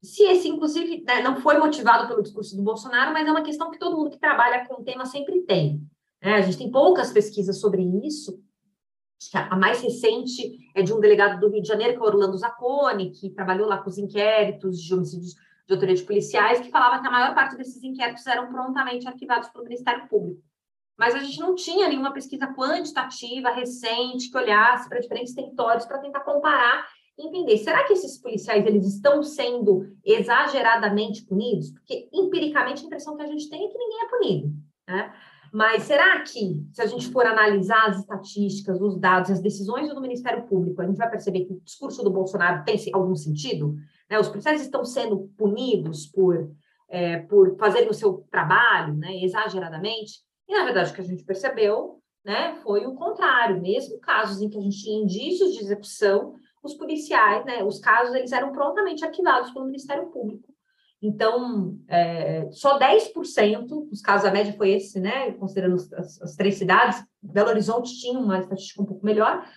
[0.01, 3.69] se esse, inclusive, né, não foi motivado pelo discurso do Bolsonaro, mas é uma questão
[3.69, 5.81] que todo mundo que trabalha com o tema sempre tem.
[6.21, 6.35] Né?
[6.35, 8.41] A gente tem poucas pesquisas sobre isso.
[9.21, 12.01] Acho que a mais recente é de um delegado do Rio de Janeiro, que é
[12.01, 15.35] o Orlando Zacconi, que trabalhou lá com os inquéritos de homicídios
[15.67, 19.49] de autoria de policiais, que falava que a maior parte desses inquéritos eram prontamente arquivados
[19.49, 20.41] pelo Ministério Público.
[20.97, 25.99] Mas a gente não tinha nenhuma pesquisa quantitativa recente que olhasse para diferentes territórios para
[25.99, 26.87] tentar comparar
[27.27, 31.71] entender, será que esses policiais eles estão sendo exageradamente punidos?
[31.71, 34.53] Porque, empiricamente, a impressão que a gente tem é que ninguém é punido.
[34.87, 35.13] Né?
[35.51, 40.01] Mas será que, se a gente for analisar as estatísticas, os dados, as decisões do
[40.01, 43.75] Ministério Público, a gente vai perceber que o discurso do Bolsonaro tem algum sentido?
[44.09, 44.19] Né?
[44.19, 46.51] Os policiais estão sendo punidos por,
[46.87, 51.23] é, por fazerem o seu trabalho né, exageradamente, e na verdade o que a gente
[51.23, 56.35] percebeu né, foi o contrário, mesmo casos em que a gente tinha indícios de execução,
[56.61, 60.53] os policiais, né, os casos eles eram prontamente arquivados pelo Ministério Público.
[61.01, 66.55] Então, é, só 10% dos casos, a média foi esse, né, considerando as, as, três
[66.55, 69.47] cidades, Belo Horizonte tinha uma estatística um pouco melhor,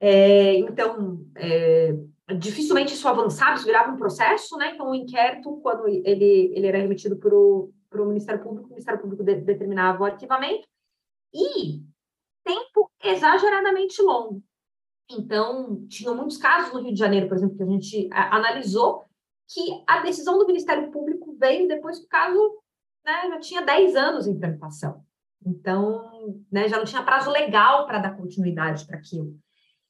[0.00, 1.94] é, então, é,
[2.38, 4.72] dificilmente isso avançava, isso virava um processo, né?
[4.74, 7.72] Então, o inquérito, quando ele, ele era remetido para o
[8.06, 10.66] Ministério Público, o Ministério Público de, determinava o arquivamento,
[11.32, 11.82] e
[12.44, 14.42] tempo exageradamente longo.
[15.10, 19.04] Então, tinham muitos casos no Rio de Janeiro, por exemplo, que a gente a, analisou,
[19.48, 22.58] que a decisão do Ministério Público veio depois que o caso
[23.04, 25.04] né, já tinha 10 anos em tramitação.
[25.44, 29.38] Então, né, já não tinha prazo legal para dar continuidade para aquilo.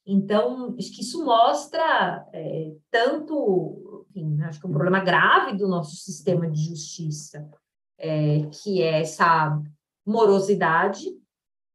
[0.07, 5.67] Então, acho que isso mostra é, tanto, enfim, acho que é um problema grave do
[5.67, 7.51] nosso sistema de justiça,
[7.99, 9.61] é, que é essa
[10.07, 11.07] morosidade,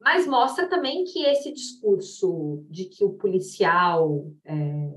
[0.02, 4.90] mas mostra também que esse discurso de que o policial é,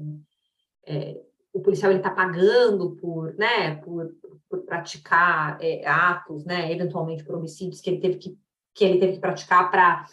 [0.87, 1.21] é
[1.53, 4.13] o policial está pagando por, né, por,
[4.51, 8.39] por praticar é, atos, né, eventualmente por homicídios que ele teve que
[8.75, 10.05] que ele teve que praticar para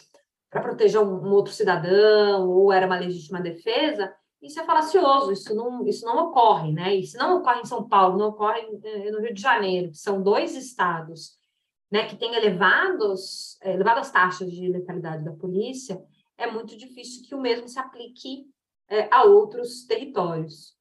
[0.48, 5.54] para proteger um, um, outro cidadão ou era uma legítima defesa, isso é falacioso, isso
[5.54, 6.94] não, isso não ocorre, né?
[6.94, 10.22] Isso não ocorre em São Paulo, não ocorre eh, no Rio de Janeiro, que são
[10.22, 11.38] dois estados
[11.92, 16.02] né, que têm elevados, eh, elevadas taxas de letalidade da polícia,
[16.38, 18.46] é muito difícil que o mesmo se aplique
[18.88, 20.74] é, a outros territórios.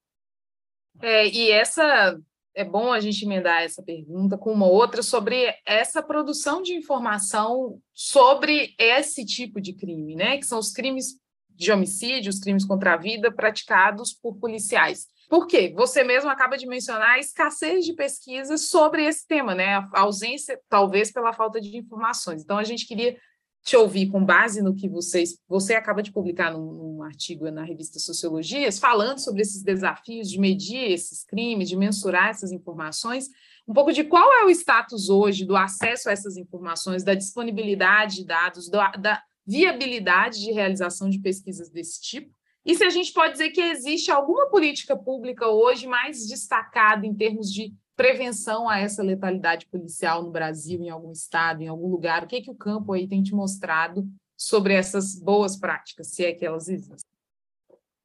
[1.01, 2.17] É, e essa
[2.55, 7.81] é bom a gente emendar essa pergunta com uma outra sobre essa produção de informação
[7.93, 10.37] sobre esse tipo de crime, né?
[10.37, 11.19] Que são os crimes
[11.49, 15.07] de homicídio, os crimes contra a vida praticados por policiais.
[15.31, 15.73] Por quê?
[15.77, 19.75] Você mesmo acaba de mencionar a escassez de pesquisas sobre esse tema, né?
[19.93, 22.43] A ausência, talvez pela falta de informações.
[22.43, 23.15] Então, a gente queria
[23.63, 27.63] te ouvir com base no que vocês, você acaba de publicar num, num, artigo na
[27.63, 33.29] revista Sociologias, falando sobre esses desafios de medir esses crimes, de mensurar essas informações,
[33.65, 38.17] um pouco de qual é o status hoje do acesso a essas informações, da disponibilidade
[38.17, 43.11] de dados, da, da viabilidade de realização de pesquisas desse tipo, e se a gente
[43.11, 48.79] pode dizer que existe alguma política pública hoje mais destacada em termos de prevenção a
[48.79, 52.23] essa letalidade policial no Brasil, em algum estado, em algum lugar?
[52.23, 56.25] O que, é que o campo aí tem te mostrado sobre essas boas práticas, se
[56.25, 57.11] é que elas existem?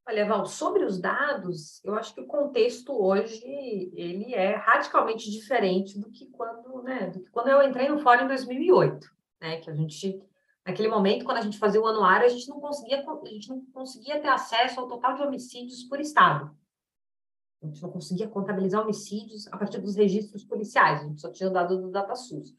[0.07, 3.43] Olha, Val, sobre os dados, eu acho que o contexto hoje
[3.93, 8.23] ele é radicalmente diferente do que quando, né, do que quando eu entrei no fórum
[8.23, 9.05] em 2008,
[9.41, 10.21] né, que a gente
[10.67, 13.61] naquele momento quando a gente fazia o anuário, a gente não conseguia a gente não
[13.73, 16.53] conseguia ter acesso ao total de homicídios por estado.
[17.63, 21.49] A gente não conseguia contabilizar homicídios a partir dos registros policiais, a gente só tinha
[21.49, 22.53] dado do DataSUS.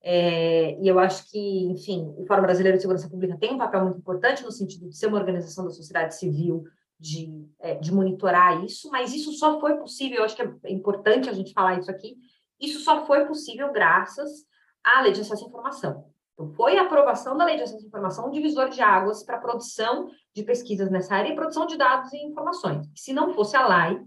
[0.00, 3.84] É, e eu acho que, enfim, o Fórum Brasileiro de Segurança Pública tem um papel
[3.84, 6.64] muito importante no sentido de ser uma organização da sociedade civil,
[6.98, 11.28] de, é, de monitorar isso, mas isso só foi possível, eu acho que é importante
[11.28, 12.16] a gente falar isso aqui,
[12.60, 14.44] isso só foi possível graças
[14.84, 16.12] à Lei de Acesso à Informação.
[16.38, 19.36] Então, foi a aprovação da Lei de Acesso à Informação um divisor de águas para
[19.36, 22.86] a produção de pesquisas nessa área e produção de dados e informações.
[22.94, 24.00] Se não fosse a LAI,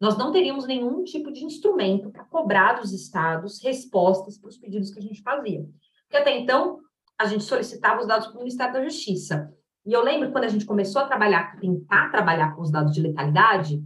[0.00, 4.90] nós não teríamos nenhum tipo de instrumento para cobrar dos estados respostas para os pedidos
[4.90, 5.64] que a gente fazia.
[6.02, 6.80] Porque até então,
[7.16, 9.48] a gente solicitava os dados para o Ministério da Justiça.
[9.86, 13.00] E eu lembro quando a gente começou a trabalhar, tentar trabalhar com os dados de
[13.00, 13.80] letalidade,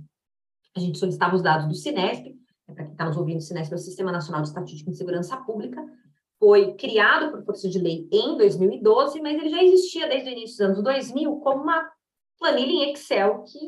[0.75, 2.25] a gente solicitava os dados do Sinesp,
[2.67, 4.95] né, para quem está nos ouvindo, o Sinesp é o Sistema Nacional de Estatística em
[4.95, 5.85] Segurança Pública,
[6.41, 10.57] foi criado por força de lei em 2012, mas ele já existia desde o início
[10.57, 11.89] dos anos 2000 como uma
[12.39, 13.59] planilha em Excel que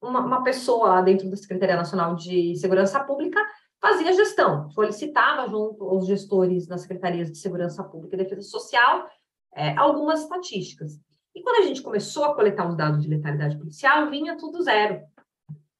[0.00, 3.44] uma, uma pessoa dentro da Secretaria Nacional de Segurança Pública
[3.80, 9.08] fazia gestão, solicitava junto aos gestores das secretarias de Segurança Pública e Defesa Social
[9.54, 11.00] é, algumas estatísticas.
[11.34, 15.02] E quando a gente começou a coletar os dados de letalidade policial, vinha tudo zero.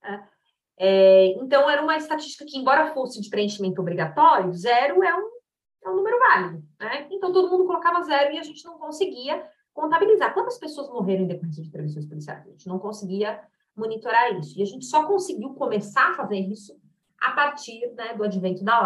[0.02, 0.28] Né?
[0.76, 5.37] É, então, era uma estatística que, embora fosse de preenchimento obrigatório, zero é um,
[5.84, 6.64] é um número válido.
[6.80, 7.08] Né?
[7.10, 11.28] Então, todo mundo colocava zero e a gente não conseguia contabilizar quantas pessoas morreram em
[11.28, 12.46] decorrência de intervenções policiais.
[12.46, 13.40] A gente não conseguia
[13.76, 14.58] monitorar isso.
[14.58, 16.76] E a gente só conseguiu começar a fazer isso
[17.20, 18.80] a partir né, do advento da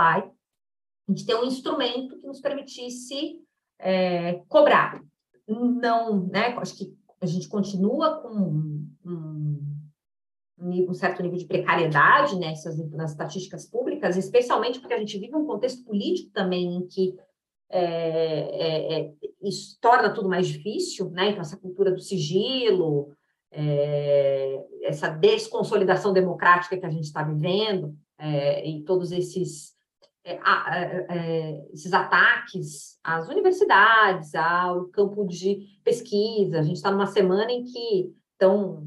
[1.08, 3.40] a gente ter um instrumento que nos permitisse
[3.78, 5.02] é, cobrar.
[5.48, 6.54] Não, né?
[6.58, 9.51] Acho que a gente continua com um, um,
[10.62, 15.46] um certo nível de precariedade nessas nas estatísticas públicas, especialmente porque a gente vive um
[15.46, 17.16] contexto político também em que
[17.68, 21.30] é, é, é isso torna tudo mais difícil, né?
[21.30, 23.10] Então, essa cultura do sigilo,
[23.50, 29.74] é, essa desconsolidação democrática que a gente está vivendo é, e todos esses,
[30.24, 30.38] é,
[31.72, 36.60] esses ataques às universidades, ao campo de pesquisa.
[36.60, 38.82] A gente está numa semana em que então,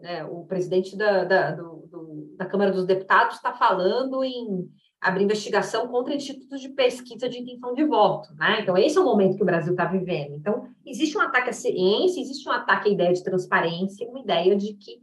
[0.00, 5.24] né, o presidente da, da, do, do, da Câmara dos Deputados está falando em abrir
[5.24, 8.60] investigação contra institutos de pesquisa de intenção de voto, né?
[8.60, 10.36] Então, esse é o momento que o Brasil está vivendo.
[10.36, 14.54] Então, existe um ataque à ciência, existe um ataque à ideia de transparência, uma ideia
[14.54, 15.00] de que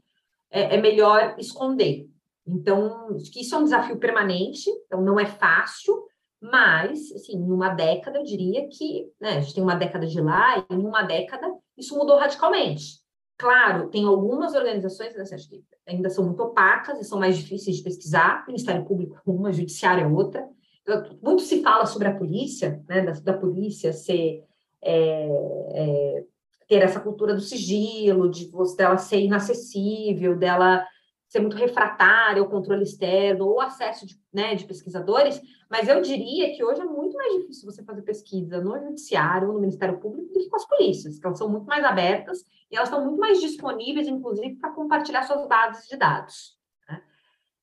[0.49, 2.07] é, é melhor esconder.
[2.47, 6.05] Então, isso é um desafio permanente, então não é fácil,
[6.41, 10.21] mas, assim, em uma década, eu diria que, né, a gente tem uma década de
[10.21, 12.98] lá, e em uma década isso mudou radicalmente.
[13.39, 15.13] Claro, tem algumas organizações,
[15.47, 18.45] que ainda são muito opacas e são mais difíceis de pesquisar.
[18.45, 20.45] Ministério Público é uma, Judiciário é outra.
[20.81, 24.43] Então, muito se fala sobre a polícia, né, da, da polícia ser
[24.81, 25.29] é,
[25.73, 26.23] é,
[26.67, 30.85] ter essa cultura do sigilo, de dela ser inacessível, dela
[31.29, 36.51] ser muito refratária ao controle externo ou acesso de, né, de pesquisadores, mas eu diria
[36.55, 40.39] que hoje é muito mais difícil você fazer pesquisa no judiciário no Ministério Público do
[40.39, 43.39] que com as polícias, que elas são muito mais abertas e elas estão muito mais
[43.39, 46.57] disponíveis, inclusive, para compartilhar suas bases de dados.
[46.89, 47.01] Né?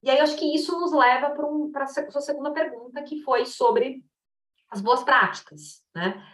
[0.04, 3.20] E aí, eu acho que isso nos leva para um, a sua segunda pergunta, que
[3.22, 4.04] foi sobre
[4.70, 5.82] as boas práticas.
[5.92, 6.24] Né?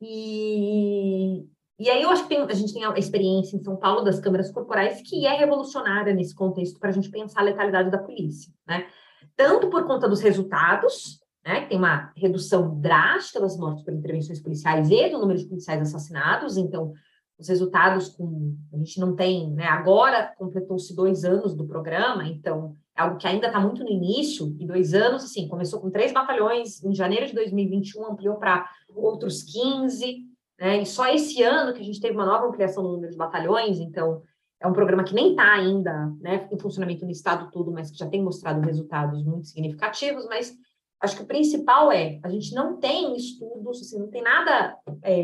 [0.00, 1.44] E,
[1.80, 4.20] e aí eu acho que tem, a gente tem a experiência em São Paulo das
[4.20, 8.52] câmeras corporais que é revolucionária nesse contexto para a gente pensar a letalidade da polícia,
[8.68, 8.86] né?
[9.34, 11.62] Tanto por conta dos resultados, né?
[11.62, 16.58] Tem uma redução drástica das mortes por intervenções policiais e do número de policiais assassinados,
[16.58, 16.92] então
[17.38, 19.64] os resultados com a gente não tem, né?
[19.64, 24.54] Agora completou-se dois anos do programa, então é algo que ainda está muito no início,
[24.60, 29.42] e dois anos, assim, começou com três batalhões, em janeiro de 2021 ampliou para outros
[29.42, 30.29] 15,
[30.60, 30.82] né?
[30.82, 33.80] E só esse ano que a gente teve uma nova ampliação no número de batalhões,
[33.80, 34.22] então
[34.60, 37.96] é um programa que nem está ainda né, em funcionamento no estado todo, mas que
[37.96, 40.54] já tem mostrado resultados muito significativos, mas
[41.00, 45.18] acho que o principal é, a gente não tem estudos, assim, não tem nada é,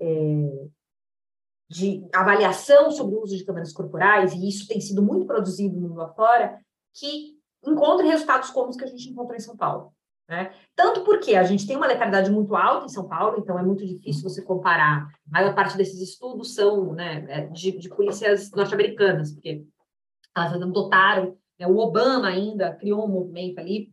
[0.00, 0.66] é,
[1.68, 5.90] de avaliação sobre o uso de câmeras corporais, e isso tem sido muito produzido no
[5.90, 6.58] mundo afora,
[6.94, 9.92] que encontre resultados como os que a gente encontrou em São Paulo.
[10.28, 10.52] Né?
[10.76, 13.86] Tanto porque a gente tem uma letalidade muito alta em São Paulo, então é muito
[13.86, 15.08] difícil você comparar.
[15.26, 19.64] A maior parte desses estudos são né, é, de, de polícias norte-americanas, porque
[20.36, 23.90] elas adotaram, né, o Obama ainda criou um movimento ali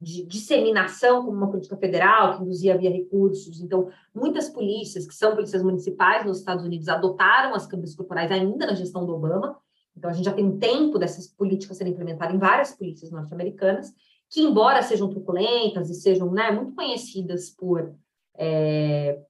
[0.00, 3.60] de disseminação como uma política federal que induzia via recursos.
[3.60, 8.66] Então, muitas polícias, que são polícias municipais nos Estados Unidos, adotaram as câmeras corporais ainda
[8.66, 9.58] na gestão do Obama.
[9.96, 13.92] Então, a gente já tem um tempo dessas políticas serem implementadas em várias polícias norte-americanas
[14.30, 17.94] que, embora sejam truculentas e sejam né, muito conhecidas por,
[18.36, 19.20] é,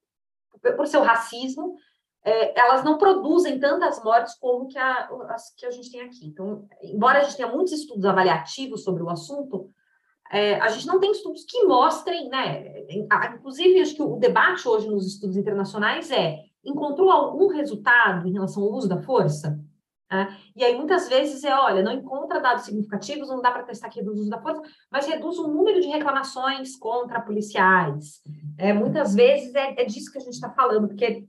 [0.76, 1.76] por seu racismo,
[2.24, 6.26] é, elas não produzem tantas mortes como que a, as que a gente tem aqui.
[6.26, 9.70] Então, embora a gente tenha muitos estudos avaliativos sobre o assunto,
[10.30, 12.84] é, a gente não tem estudos que mostrem, né?
[13.34, 18.64] Inclusive, acho que o debate hoje nos estudos internacionais é: encontrou algum resultado em relação
[18.64, 19.56] ao uso da força?
[20.10, 20.38] Né?
[20.54, 23.98] E aí, muitas vezes, é, olha, não encontra dados significativos, não dá para testar que
[23.98, 28.22] reduz o uso da força, mas reduz o número de reclamações contra policiais.
[28.56, 31.26] É, muitas vezes é, é disso que a gente está falando, porque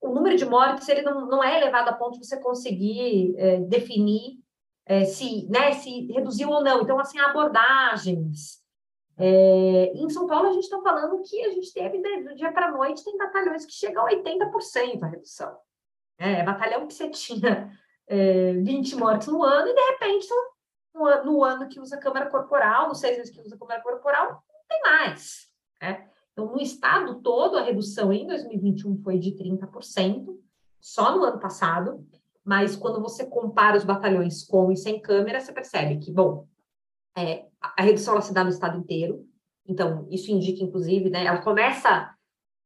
[0.00, 3.60] o número de mortes ele não, não é elevado a ponto de você conseguir é,
[3.60, 4.40] definir
[4.86, 6.82] é, se, né, se reduziu ou não.
[6.82, 8.62] Então, assim, abordagens.
[9.18, 12.50] É, em São Paulo, a gente está falando que a gente teve, né, do dia
[12.52, 15.56] para a noite, tem batalhões que chegam a 80% a redução.
[16.22, 20.28] É, é, batalhão que você tinha é, 20 mortes no ano e, de repente,
[20.94, 24.60] no, no, ano que usa câmera corporal, nos seis meses que usa câmera corporal, não
[24.68, 25.48] tem mais.
[25.82, 26.08] Né?
[26.32, 30.38] Então, no estado todo, a redução em 2021 foi de 30%,
[30.80, 32.06] só no ano passado,
[32.44, 36.46] mas quando você compara os batalhões com e sem câmera, você percebe que, bom,
[37.16, 39.26] é, a redução ela se dá no estado inteiro,
[39.66, 42.11] então isso indica, inclusive, né, ela começa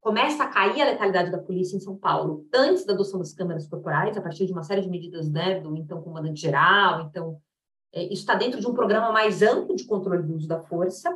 [0.06, 3.66] começa a cair a letalidade da polícia em São Paulo antes da adoção das câmeras
[3.66, 7.08] corporais, a partir de uma série de medidas né, do então comandante geral.
[7.10, 7.40] Então,
[7.92, 11.12] é, isso está dentro de um programa mais amplo de controle do uso da força.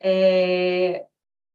[0.00, 1.04] É,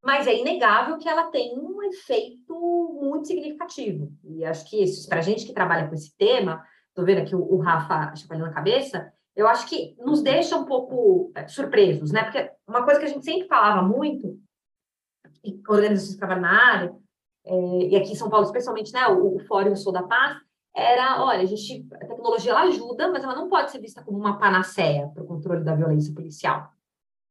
[0.04, 2.54] mas é inegável que ela tem um efeito
[3.02, 4.12] muito significativo.
[4.24, 7.36] E acho que isso, para a gente que trabalha com esse tema, estou vendo aqui
[7.36, 12.12] o, o Rafa chapalhando na cabeça, eu acho que nos deixa um pouco é, surpresos,
[12.12, 12.22] né?
[12.22, 14.40] Porque uma coisa que a gente sempre falava muito
[15.68, 16.96] organizações que trabalham na área,
[17.46, 20.38] é, e aqui em São Paulo, especialmente, né, o, o Fórum Sou da Paz,
[20.74, 24.18] era, olha, a gente, a tecnologia ela ajuda, mas ela não pode ser vista como
[24.18, 26.72] uma panaceia para o controle da violência policial.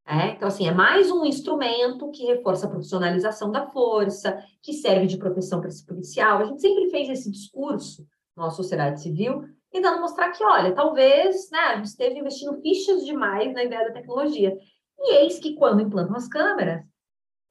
[0.07, 5.07] É, então, assim, é mais um instrumento que reforça a profissionalização da força, que serve
[5.07, 6.39] de proteção para esse policial.
[6.39, 8.07] A gente sempre fez esse discurso
[8.37, 13.55] na sociedade civil, tentando mostrar que, olha, talvez né, a gente esteve investindo fichas demais
[13.55, 14.57] na ideia da tecnologia.
[14.99, 16.83] E eis que, quando implantam as câmeras,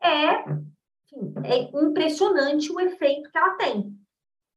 [0.02, 3.96] é, enfim, é impressionante o efeito que ela tem.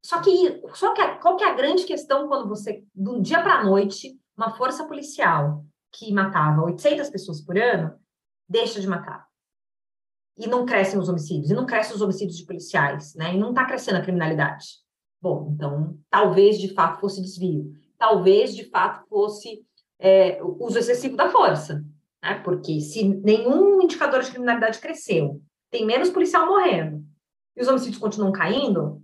[0.05, 3.61] Só que, só que qual que é a grande questão quando você, do dia para
[3.61, 7.95] a noite, uma força policial que matava 800 pessoas por ano,
[8.49, 9.27] deixa de matar.
[10.37, 13.35] E não crescem os homicídios, e não crescem os homicídios de policiais, né?
[13.35, 14.67] E não está crescendo a criminalidade.
[15.21, 17.71] Bom, então, talvez de fato fosse desvio.
[17.99, 19.65] Talvez de fato fosse
[19.99, 21.85] é, uso excessivo da força
[22.23, 22.41] né?
[22.45, 27.05] Porque se nenhum indicador de criminalidade cresceu, tem menos policial morrendo
[27.57, 29.03] e os homicídios continuam caindo,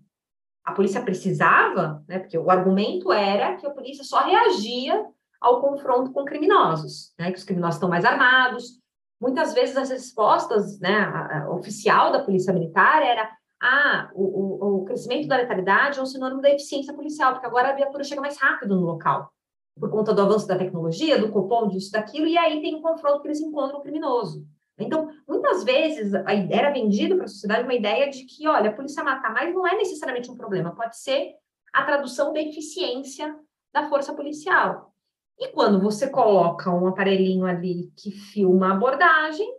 [0.64, 2.18] a polícia precisava, né?
[2.18, 5.04] Porque o argumento era que a polícia só reagia
[5.40, 7.32] ao confronto com criminosos, né?
[7.32, 8.78] Que os criminosos estão mais armados.
[9.20, 11.46] Muitas vezes as respostas, né?
[11.50, 16.40] Oficial da polícia militar era ah, o, o, o crescimento da letalidade é um sinônimo
[16.40, 19.32] da eficiência policial, porque agora a viatura chega mais rápido no local
[19.78, 23.20] por conta do avanço da tecnologia, do cupom, disso, daquilo, e aí tem um confronto
[23.20, 24.46] que eles encontram o criminoso.
[24.78, 29.02] Então, muitas vezes era vendido para a sociedade uma ideia de que, olha, a polícia
[29.02, 31.34] matar mais não é necessariamente um problema, pode ser
[31.72, 33.36] a tradução da eficiência
[33.72, 34.94] da força policial.
[35.36, 39.52] E quando você coloca um aparelhinho ali que filma a abordagem,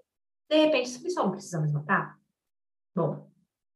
[0.50, 2.18] de repente esse policial não precisa mais matar.
[2.96, 3.28] Bom,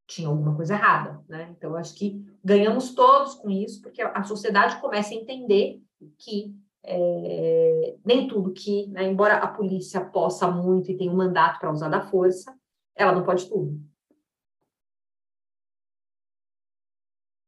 [0.08, 1.54] tinha alguma coisa errada, né?
[1.58, 5.83] Então, eu acho que ganhamos todos com isso, porque a sociedade começa a entender
[6.18, 11.60] que é, nem tudo que, né, embora a polícia possa muito e tenha um mandato
[11.60, 12.54] para usar da força,
[12.96, 13.80] ela não pode tudo.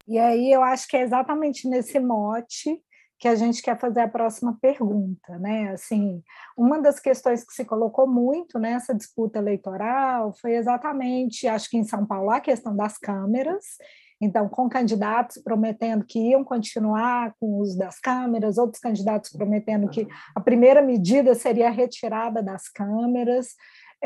[0.07, 2.81] E aí eu acho que é exatamente nesse mote
[3.17, 5.69] que a gente quer fazer a próxima pergunta, né?
[5.69, 6.21] Assim,
[6.55, 11.83] uma das questões que se colocou muito nessa disputa eleitoral foi exatamente, acho que em
[11.83, 13.63] São Paulo, a questão das câmeras.
[14.21, 19.89] Então, com candidatos prometendo que iam continuar com o uso das câmeras, outros candidatos prometendo
[19.89, 23.55] que a primeira medida seria a retirada das câmeras.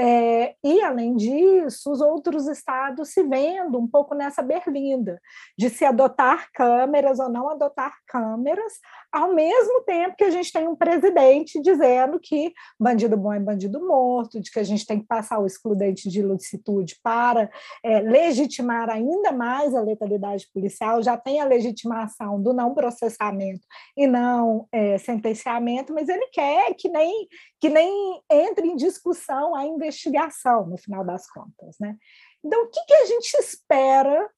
[0.02, 5.20] É, e, além disso, os outros estados se vendo um pouco nessa berlinda
[5.58, 8.76] de se adotar câmeras ou não adotar câmeras,
[9.12, 13.86] ao mesmo tempo que a gente tem um presidente dizendo que bandido bom é bandido
[13.86, 17.50] morto, de que a gente tem que passar o excludente de ilicitude para
[17.84, 24.08] é, legitimar ainda mais a letalidade policial, já tem a legitimação do não processamento e
[24.08, 27.28] não é, sentenciamento, mas ele quer que nem,
[27.60, 31.76] que nem entre em discussão a investigação investigação, no final das contas.
[31.80, 31.98] Né?
[32.44, 34.30] Então, o que, que a gente espera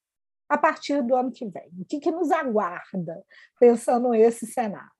[0.49, 1.69] a partir do ano que vem?
[1.79, 3.23] O que, que nos aguarda,
[3.59, 4.91] pensando nesse cenário?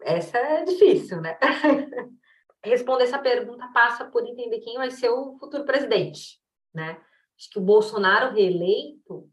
[0.00, 1.38] essa é difícil, né?
[2.64, 6.40] Responder essa pergunta passa por entender quem vai ser o futuro presidente,
[6.74, 7.00] né?
[7.38, 9.30] Acho que o Bolsonaro reeleito,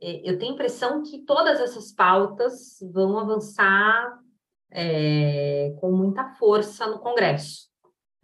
[0.00, 4.18] é, eu tenho a impressão que todas essas pautas vão avançar
[4.70, 7.68] é, com muita força no Congresso.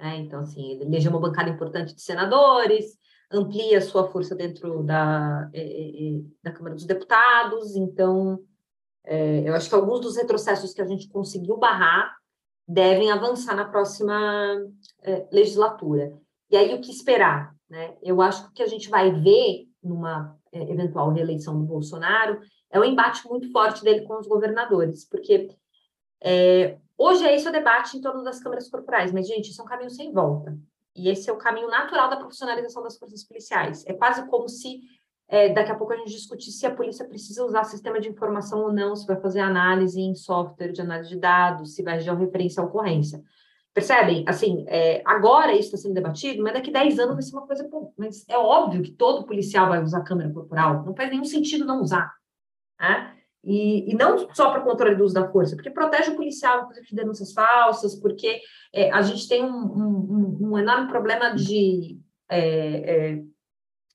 [0.01, 0.19] Né?
[0.19, 2.99] Então, assim, ele elegeu uma bancada importante de senadores,
[3.31, 7.77] amplia sua força dentro da, é, da Câmara dos Deputados.
[7.77, 8.41] Então,
[9.05, 12.17] eu acho que alguns dos retrocessos que a gente conseguiu barrar
[12.69, 14.17] devem avançar na próxima
[15.33, 16.13] legislatura.
[16.51, 17.55] E aí, o que esperar?
[17.69, 17.97] Né?
[18.03, 22.41] Eu acho que o que a gente vai ver numa eventual reeleição do Bolsonaro
[22.71, 25.49] é um embate muito forte dele com os governadores, porque
[26.23, 29.65] é, Hoje é esse o debate em torno das câmeras corporais, mas, gente, isso é
[29.65, 30.55] um caminho sem volta.
[30.95, 33.83] E esse é o caminho natural da profissionalização das forças policiais.
[33.87, 34.83] É quase como se
[35.27, 38.65] é, daqui a pouco a gente discutisse se a polícia precisa usar sistema de informação
[38.65, 42.63] ou não, se vai fazer análise em software de análise de dados, se vai referência
[42.63, 43.23] à ocorrência.
[43.73, 44.23] Percebem?
[44.29, 47.47] Assim, é, agora isso está sendo debatido, mas daqui a 10 anos vai ser uma
[47.47, 47.67] coisa.
[47.97, 51.81] Mas é óbvio que todo policial vai usar câmera corporal, não faz nenhum sentido não
[51.81, 52.13] usar.
[52.79, 53.20] Né?
[53.43, 56.87] E, e, não só para controle do uso da força, porque protege o policial, inclusive,
[56.89, 58.41] de denúncias falsas, porque
[58.73, 63.23] é, a gente tem um, um, um, enorme problema de, é, é,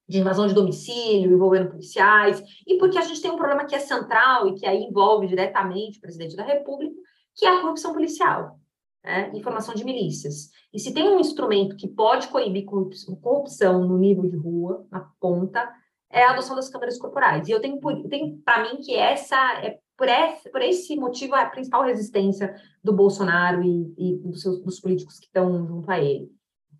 [0.07, 3.79] de invasão de domicílio envolvendo policiais, e porque a gente tem um problema que é
[3.79, 6.95] central e que aí envolve diretamente o presidente da República,
[7.35, 8.59] que é a corrupção policial,
[9.03, 9.29] né?
[9.35, 10.49] informação de milícias.
[10.73, 15.71] E se tem um instrumento que pode coibir corrupção no nível de rua, na ponta,
[16.15, 17.45] é a adoção das câmeras corporais.
[17.45, 21.45] E eu tenho, tenho para mim que essa é por esse, por esse motivo a
[21.45, 26.31] principal resistência do Bolsonaro e, e dos, seus, dos políticos que estão junto a ele.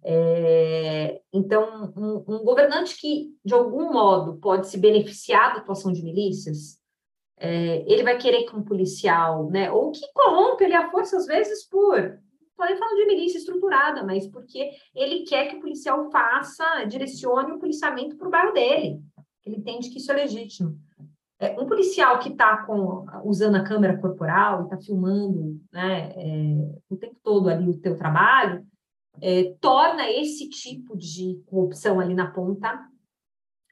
[0.03, 6.01] É, então, um, um, governante que, de algum modo, pode se beneficiar da atuação de
[6.01, 6.79] milícias,
[7.38, 11.25] é, ele vai querer que um policial, né, ou que corrompe ele a força, às
[11.25, 11.97] vezes, por.
[11.97, 17.51] Estou nem falando de milícia estruturada, mas porque ele quer que o policial faça, direcione
[17.51, 19.01] o policiamento para o bairro dele
[19.45, 20.77] ele entende que isso é legítimo.
[21.37, 22.65] É, um policial que está
[23.23, 27.97] usando a câmera corporal e está filmando né, é, o tempo todo ali o teu
[27.97, 28.65] trabalho,
[29.21, 32.87] é, torna esse tipo de corrupção ali na ponta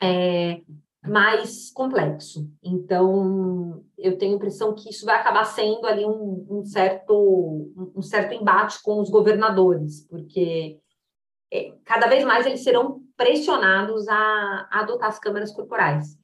[0.01, 0.61] é,
[1.05, 2.49] mais complexo.
[2.61, 8.01] Então, eu tenho a impressão que isso vai acabar sendo ali um, um certo, um
[8.01, 10.79] certo embate com os governadores, porque
[11.51, 16.17] é, cada vez mais eles serão pressionados a, a adotar as câmeras corporais.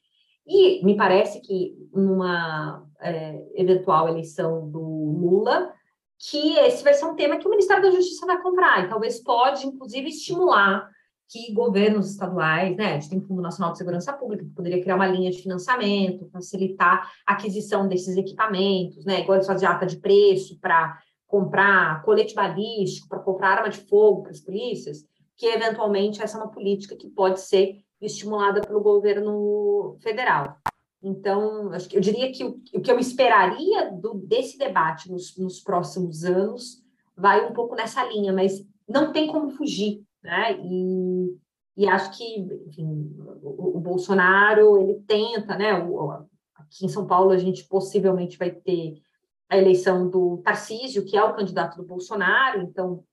[0.48, 5.72] E me parece que numa é, eventual eleição do Lula,
[6.18, 9.24] que esse vai ser um tema que o Ministério da Justiça vai comprar, e talvez
[9.24, 10.90] pode, inclusive, estimular
[11.32, 14.82] que governos estaduais, né, a gente tem o Fundo Nacional de Segurança Pública, que poderia
[14.82, 19.86] criar uma linha de financiamento, facilitar a aquisição desses equipamentos, né, igual eles fazem ata
[19.86, 25.06] de preço para comprar colete balístico, para comprar arma de fogo para as polícias,
[25.40, 30.58] que eventualmente essa é uma política que pode ser estimulada pelo governo federal.
[31.02, 36.26] Então, eu diria que o, o que eu esperaria do, desse debate nos, nos, próximos
[36.26, 36.84] anos
[37.16, 40.60] vai um pouco nessa linha, mas não tem como fugir, né?
[40.62, 41.38] E,
[41.78, 45.74] e acho que, enfim, o, o Bolsonaro ele tenta, né?
[45.82, 46.12] O,
[46.54, 49.02] aqui em São Paulo a gente possivelmente vai ter
[49.48, 53.06] a eleição do Tarcísio, que é o candidato do Bolsonaro, então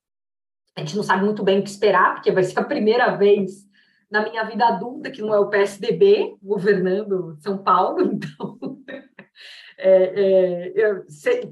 [0.77, 3.66] a gente não sabe muito bem o que esperar, porque vai ser a primeira vez
[4.11, 8.59] na minha vida adulta que não é o PSDB governando São Paulo, então
[9.79, 11.07] é, é, eu,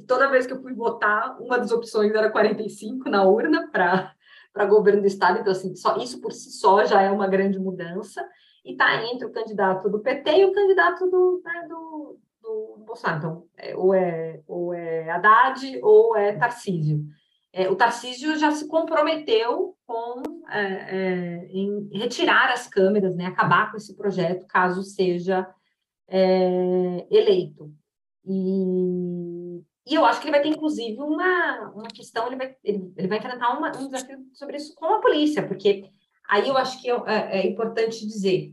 [0.07, 4.13] toda vez que eu fui votar, uma das opções era 45 na urna para
[4.53, 7.59] para governo do estado, então assim, só, isso por si só já é uma grande
[7.59, 8.25] mudança,
[8.65, 13.19] e está entre o candidato do PT e o candidato do, né, do, do Bolsonaro.
[13.19, 17.05] Então, é, ou, é, ou é Haddad ou é Tarcísio.
[17.57, 23.71] É, o Tarcísio já se comprometeu com é, é, em retirar as câmeras, né, acabar
[23.71, 25.49] com esse projeto caso seja
[26.09, 27.73] é, eleito.
[28.25, 32.93] E, e, eu acho que ele vai ter, inclusive, uma, uma questão, ele vai, ele,
[32.97, 35.89] ele vai enfrentar uma, um desafio sobre isso com a polícia, porque
[36.29, 38.53] aí eu acho que é, é importante dizer,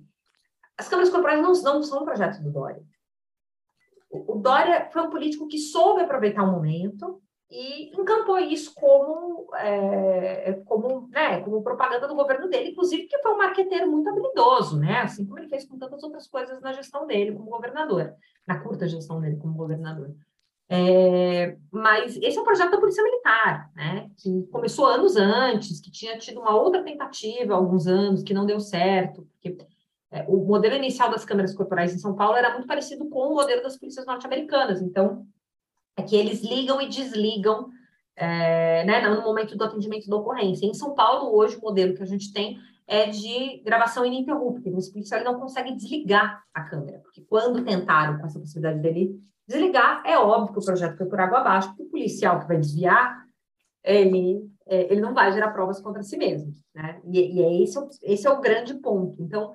[0.78, 2.84] as câmeras corporais não, não são um projeto do Dória.
[4.12, 7.20] O, Dória foi um político que soube aproveitar o momento,
[7.52, 13.34] e encampou isso como, é, como, né, como propaganda do governo dele, inclusive que foi
[13.34, 17.06] um marqueteiro muito habilidoso, né, assim como ele fez com tantas outras coisas na gestão
[17.06, 18.14] dele como governador,
[18.48, 20.16] na curta gestão dele como governador.
[20.70, 25.92] É, mas esse é um projeto da Polícia Militar, né, que começou anos antes, que
[25.92, 29.58] tinha tido uma outra tentativa há alguns anos, que não deu certo, porque
[30.10, 33.34] é, o modelo inicial das câmeras corporais em São Paulo era muito parecido com o
[33.34, 35.28] modelo das polícias norte-americanas, então
[35.98, 37.70] é que eles ligam e desligam
[38.16, 40.66] é, né, no momento do atendimento da ocorrência.
[40.66, 44.70] Em São Paulo, hoje, o modelo que a gente tem é de gravação ininterrupta.
[44.70, 50.04] Esse policial não consegue desligar a câmera, porque quando tentaram com essa possibilidade dele desligar,
[50.06, 53.26] é óbvio que o projeto foi por água abaixo, porque o policial que vai desviar,
[53.84, 56.54] ele, é, ele não vai gerar provas contra si mesmo.
[56.76, 57.02] Né?
[57.06, 59.22] E, e é esse, esse é o grande ponto.
[59.22, 59.54] Então,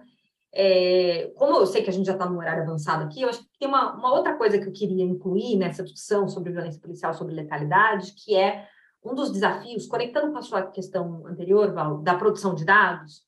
[0.58, 3.40] é, como eu sei que a gente já está no horário avançado aqui, eu acho
[3.40, 7.12] que tem uma, uma, outra coisa que eu queria incluir nessa discussão sobre violência policial,
[7.12, 8.66] sobre letalidade, que é
[9.04, 13.22] um dos desafios, conectando com a sua questão anterior, Val, da produção de dados,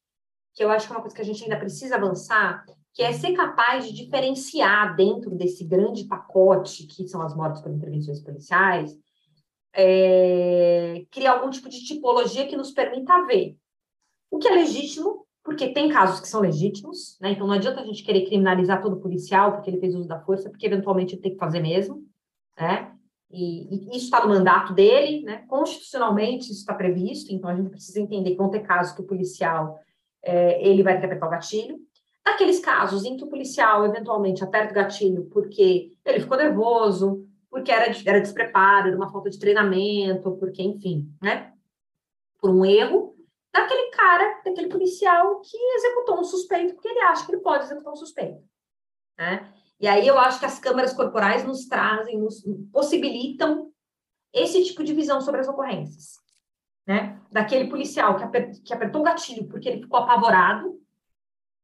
[0.55, 2.64] que eu acho que é uma coisa que a gente ainda precisa avançar,
[2.95, 7.70] que é ser capaz de diferenciar dentro desse grande pacote que são as mortes por
[7.70, 8.99] intervenções policiais,
[9.74, 13.55] é, criar algum tipo de tipologia que nos permita ver
[14.31, 17.30] o que é legítimo porque tem casos que são legítimos, né?
[17.30, 20.51] Então não adianta a gente querer criminalizar todo policial porque ele fez uso da força,
[20.51, 22.05] porque eventualmente ele tem que fazer mesmo,
[22.55, 22.92] né?
[23.30, 25.38] E, e isso está no mandato dele, né?
[25.49, 29.07] Constitucionalmente isso está previsto, então a gente precisa entender que vão ter casos que o
[29.07, 29.78] policial
[30.22, 31.78] é, ele vai interpretar o gatilho.
[32.22, 37.72] Daqueles casos em que o policial eventualmente aperta o gatilho porque ele ficou nervoso, porque
[37.72, 41.55] era, era despreparo, era uma falta de treinamento, porque, enfim, né?
[42.38, 43.16] Por um erro,
[43.51, 47.92] daquele cara, daquele policial que executou um suspeito, porque ele acha que ele pode executar
[47.92, 48.40] um suspeito.
[49.18, 49.53] Né?
[49.80, 53.72] E aí eu acho que as câmeras corporais nos trazem, nos possibilitam
[54.32, 56.16] esse tipo de visão sobre as ocorrências.
[56.86, 57.20] Né?
[57.32, 60.80] Daquele policial que, aper, que apertou o gatilho porque ele ficou apavorado,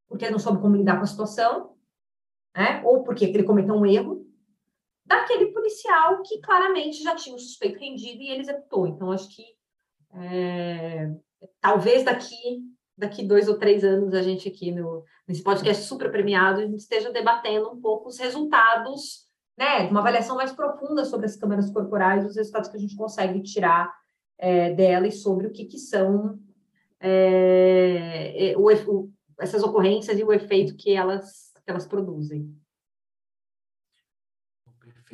[0.09, 1.77] porque ele não soube como lidar com a situação,
[2.57, 2.83] né?
[2.85, 4.27] ou porque ele cometeu um erro,
[5.07, 8.89] daquele policial que claramente já tinha o suspeito rendido e ele executou.
[8.89, 9.45] Então, acho que
[10.15, 11.15] é,
[11.61, 12.63] talvez daqui
[12.97, 16.79] daqui dois ou três anos a gente aqui no nesse podcast super premiado a gente
[16.79, 19.25] esteja debatendo um pouco os resultados,
[19.59, 23.43] né, uma avaliação mais profunda sobre as câmeras corporais, os resultados que a gente consegue
[23.43, 23.93] tirar
[24.39, 26.39] é, dela e sobre o que, que são
[27.01, 32.55] é, o, o, essas ocorrências e o efeito que elas que elas produzem.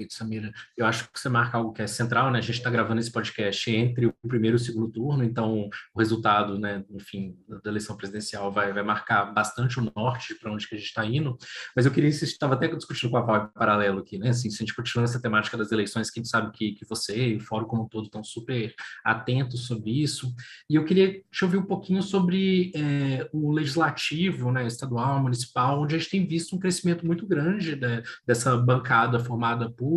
[0.00, 0.52] Perfeito, Samira.
[0.76, 2.38] Eu acho que você marca algo que é central, né?
[2.38, 5.98] A gente está gravando esse podcast entre o primeiro e o segundo turno, então o
[5.98, 10.74] resultado, né, enfim, da eleição presidencial vai, vai marcar bastante o norte para onde que
[10.74, 11.36] a gente está indo.
[11.76, 14.30] Mas eu queria estava até discutindo com a Val paralelo aqui, né?
[14.30, 16.86] Assim, se a gente continua nessa temática das eleições, que a gente sabe que, que
[16.86, 18.74] você e o fórum como um todo estão super
[19.04, 20.32] atentos sobre isso.
[20.68, 25.94] E eu queria te ouvir um pouquinho sobre é, o legislativo, né, estadual, municipal, onde
[25.94, 29.89] a gente tem visto um crescimento muito grande né, dessa bancada formada por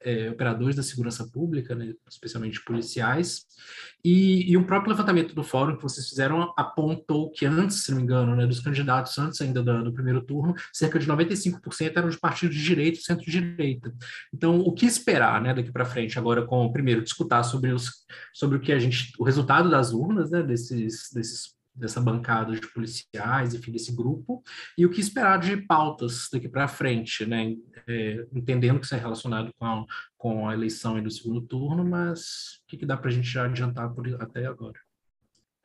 [0.00, 3.46] é, operadores da segurança pública, né, especialmente policiais,
[4.04, 7.98] e, e, o próprio levantamento do fórum que vocês fizeram apontou que antes, se não
[7.98, 12.08] me engano, né, dos candidatos antes ainda do, do primeiro turno, cerca de 95% eram
[12.08, 13.92] de partidos de direita e centro-direita.
[14.32, 17.74] Então, o que esperar né, daqui para frente agora com, primeiro, discutir sobre,
[18.32, 22.66] sobre o que a gente, o resultado das urnas, né, desses, desses dessa bancada de
[22.72, 24.42] policiais, enfim, desse grupo,
[24.76, 27.54] e o que esperar de pautas daqui para frente, né?
[27.86, 29.84] É, entendendo que isso é relacionado com a,
[30.16, 33.44] com a eleição do segundo turno, mas o que, que dá para a gente já
[33.44, 34.78] adiantar por, até agora?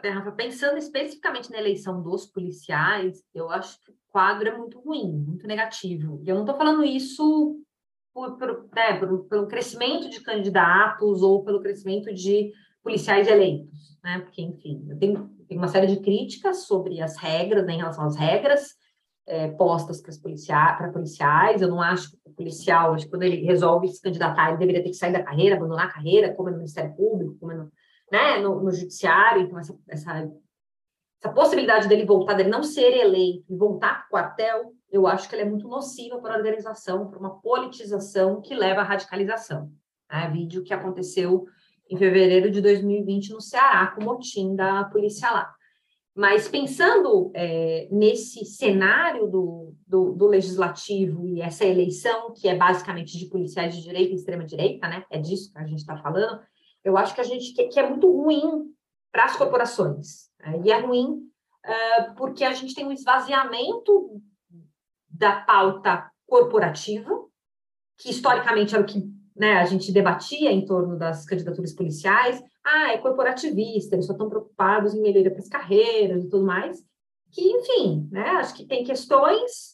[0.03, 4.79] É, Rafa, pensando especificamente na eleição dos policiais, eu acho que o quadro é muito
[4.79, 6.21] ruim, muito negativo.
[6.23, 7.57] E eu não estou falando isso
[8.13, 12.51] por, por, né, por, pelo crescimento de candidatos ou pelo crescimento de
[12.83, 14.19] policiais eleitos, né?
[14.19, 18.15] Porque, enfim, eu tenho uma série de críticas sobre as regras, né, em relação às
[18.15, 18.75] regras
[19.25, 21.61] é, postas para policia policiais.
[21.61, 24.83] Eu não acho que o policial, acho que quando ele resolve se candidatar, ele deveria
[24.83, 27.55] ter que sair da carreira, abandonar a carreira, como é no Ministério Público, como é
[27.55, 27.71] no,
[28.11, 29.43] né, no, no Judiciário.
[29.43, 30.31] Então, essa, essa,
[31.21, 35.27] essa possibilidade dele voltar, dele não ser eleito e voltar para o quartel, eu acho
[35.27, 39.71] que ele é muito nociva para a organização, para uma politização que leva à radicalização.
[40.11, 41.45] É vídeo que aconteceu
[41.89, 45.53] em fevereiro de 2020 no Ceará, com o motim da polícia lá.
[46.15, 53.17] Mas pensando é, nesse cenário do, do, do, legislativo e essa eleição, que é basicamente
[53.17, 55.03] de policiais de direita e extrema-direita, né?
[55.09, 56.39] É disso que a gente está falando,
[56.83, 58.71] eu acho que a gente que, que é muito ruim
[59.11, 60.29] para as corporações.
[60.39, 60.61] Né?
[60.65, 61.29] E é ruim
[61.65, 64.21] uh, porque a gente tem um esvaziamento
[65.09, 67.09] da pauta corporativa,
[67.97, 69.03] que historicamente era o que
[69.35, 74.29] né, a gente debatia em torno das candidaturas policiais, ah, é corporativista, eles só estão
[74.29, 76.83] preocupados em melhoria para as carreiras e tudo mais,
[77.31, 79.73] que, enfim, né, acho que tem questões,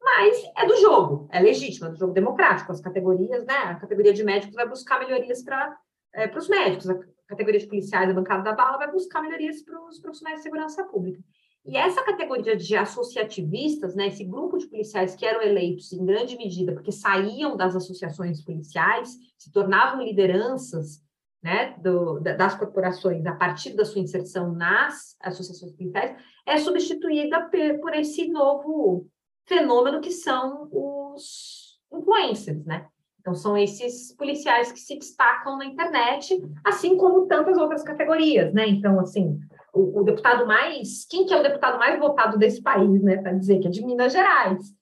[0.00, 4.12] mas é do jogo, é legítimo, é do jogo democrático, as categorias, né, a categoria
[4.12, 5.76] de médicos vai buscar melhorias para
[6.14, 9.80] é, os médicos, a categoria de policiais, a bancada da bala, vai buscar melhorias para
[9.86, 11.20] os profissionais de segurança pública.
[11.68, 16.34] E essa categoria de associativistas, né, esse grupo de policiais que eram eleitos em grande
[16.36, 21.02] medida porque saíam das associações policiais, se tornavam lideranças
[21.42, 26.16] né, do, das corporações a partir da sua inserção nas associações policiais,
[26.46, 27.50] é substituída
[27.82, 29.06] por esse novo
[29.46, 32.86] fenômeno que são os influencers, né?
[33.20, 38.66] Então, são esses policiais que se destacam na internet, assim como tantas outras categorias, né?
[38.66, 39.38] Então, assim,
[39.78, 41.04] o, o deputado mais...
[41.06, 43.16] Quem que é o deputado mais votado desse país, né?
[43.16, 44.74] Para dizer que é de Minas Gerais.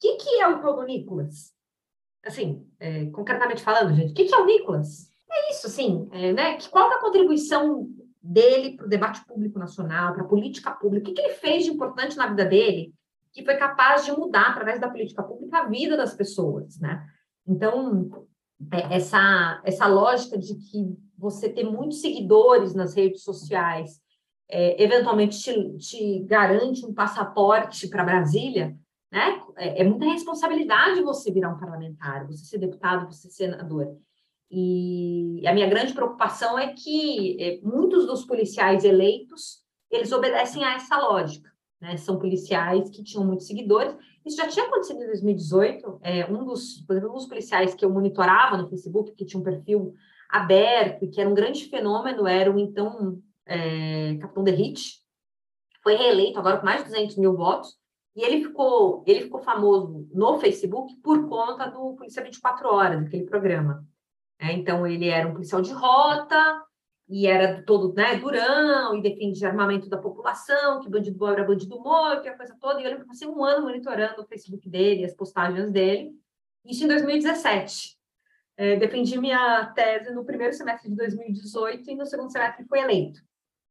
[0.00, 1.52] Quem que é o Paulo Nicolas?
[2.24, 5.10] Assim, é, concretamente falando, gente, o que, que é o Nicolas?
[5.30, 6.56] É isso, assim, é, né?
[6.56, 7.88] Que, qual é a contribuição
[8.20, 11.04] dele para o debate público nacional, para a política pública?
[11.10, 12.92] O que, que ele fez de importante na vida dele
[13.32, 17.02] que foi capaz de mudar, através da política pública, a vida das pessoas, né?
[17.46, 18.26] Então,
[18.70, 24.01] é, essa, essa lógica de que você ter muitos seguidores nas redes sociais
[24.52, 28.76] é, eventualmente te, te, garante um passaporte para Brasília,
[29.10, 29.40] né?
[29.56, 33.96] É, é, muita responsabilidade você virar um parlamentar, você ser deputado, você ser senador.
[34.50, 40.74] E a minha grande preocupação é que é, muitos dos policiais eleitos, eles obedecem a
[40.74, 41.50] essa lógica.
[41.80, 41.96] Né?
[41.96, 43.96] São policiais que tinham muitos seguidores.
[44.24, 45.98] Isso já tinha acontecido em 2018.
[46.02, 49.44] É, um dos, exemplo, um dos policiais que eu monitorava no Facebook, que tinha um
[49.44, 49.94] perfil
[50.28, 53.18] aberto e que era um grande fenômeno, era o então
[53.52, 55.02] é, Capitão Derrite,
[55.82, 57.76] foi reeleito agora com mais de 200 mil votos,
[58.14, 63.24] e ele ficou, ele ficou famoso no Facebook por conta do Polícia 24 Horas, aquele
[63.24, 63.86] programa.
[64.38, 66.62] É, então, ele era um policial de rota,
[67.08, 71.78] e era todo né, durão, e defendia armamento da população, que bandido bom era bandido
[71.80, 72.80] morto, e a coisa toda.
[72.80, 76.12] E eu lembro que passei um ano monitorando o Facebook dele, as postagens dele.
[76.64, 77.98] Isso em 2017.
[78.56, 83.20] É, defendi minha tese no primeiro semestre de 2018 e no segundo semestre foi eleito.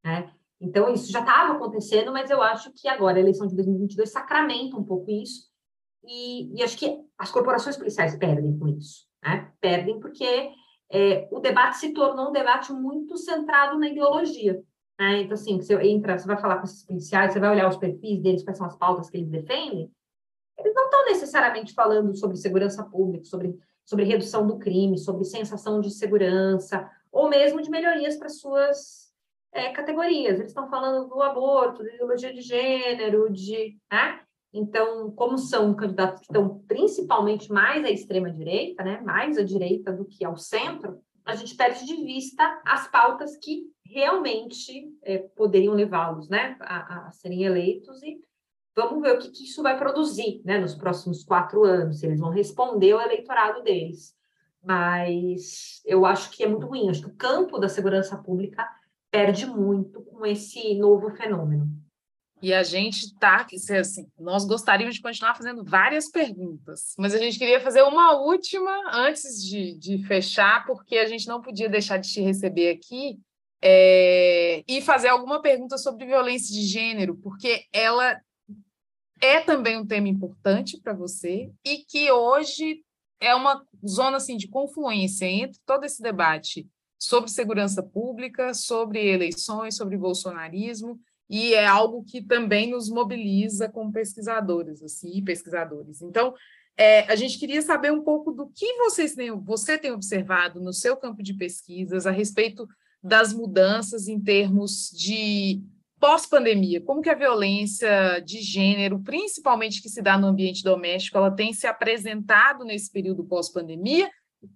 [0.04, 0.32] Né?
[0.60, 4.76] Então, isso já estava acontecendo, mas eu acho que agora, a eleição de 2022, sacramenta
[4.76, 5.50] um pouco isso.
[6.04, 9.06] E, e acho que as corporações policiais perdem com isso.
[9.22, 9.50] Né?
[9.60, 10.50] Perdem porque
[10.90, 14.62] é, o debate se tornou um debate muito centrado na ideologia.
[14.98, 15.22] Né?
[15.22, 18.20] Então, assim, você entra, você vai falar com esses policiais, você vai olhar os perfis
[18.20, 19.90] deles, quais são as pautas que eles defendem,
[20.58, 25.80] eles não estão necessariamente falando sobre segurança pública, sobre, sobre redução do crime, sobre sensação
[25.80, 29.11] de segurança, ou mesmo de melhorias para suas
[29.52, 30.38] é, categorias.
[30.38, 33.76] Eles estão falando do aborto, da ideologia de gênero, de.
[33.90, 34.20] Né?
[34.52, 40.04] Então, como são candidatos que estão principalmente mais à extrema-direita, né, mais à direita do
[40.04, 46.28] que ao centro, a gente perde de vista as pautas que realmente é, poderiam levá-los
[46.28, 48.20] né, a, a, serem eleitos e
[48.74, 52.20] vamos ver o que, que, isso vai produzir né, nos próximos quatro anos, se eles
[52.20, 54.14] vão responder ao eleitorado deles.
[54.62, 58.68] Mas eu acho que é muito ruim, acho que o campo da segurança pública
[59.12, 61.68] perde muito com esse novo fenômeno.
[62.40, 63.46] E a gente está,
[63.78, 68.72] assim, nós gostaríamos de continuar fazendo várias perguntas, mas a gente queria fazer uma última
[68.92, 73.20] antes de, de fechar, porque a gente não podia deixar de te receber aqui
[73.62, 78.20] é, e fazer alguma pergunta sobre violência de gênero, porque ela
[79.20, 82.82] é também um tema importante para você e que hoje
[83.20, 86.66] é uma zona assim de confluência entre todo esse debate
[87.02, 93.90] sobre segurança pública, sobre eleições, sobre bolsonarismo e é algo que também nos mobiliza como
[93.90, 96.00] pesquisadores, assim, pesquisadores.
[96.00, 96.32] Então,
[96.76, 100.72] é, a gente queria saber um pouco do que vocês têm, você tem observado no
[100.72, 102.68] seu campo de pesquisas a respeito
[103.02, 105.60] das mudanças em termos de
[105.98, 111.32] pós-pandemia, como que a violência de gênero, principalmente que se dá no ambiente doméstico, ela
[111.32, 114.08] tem se apresentado nesse período pós-pandemia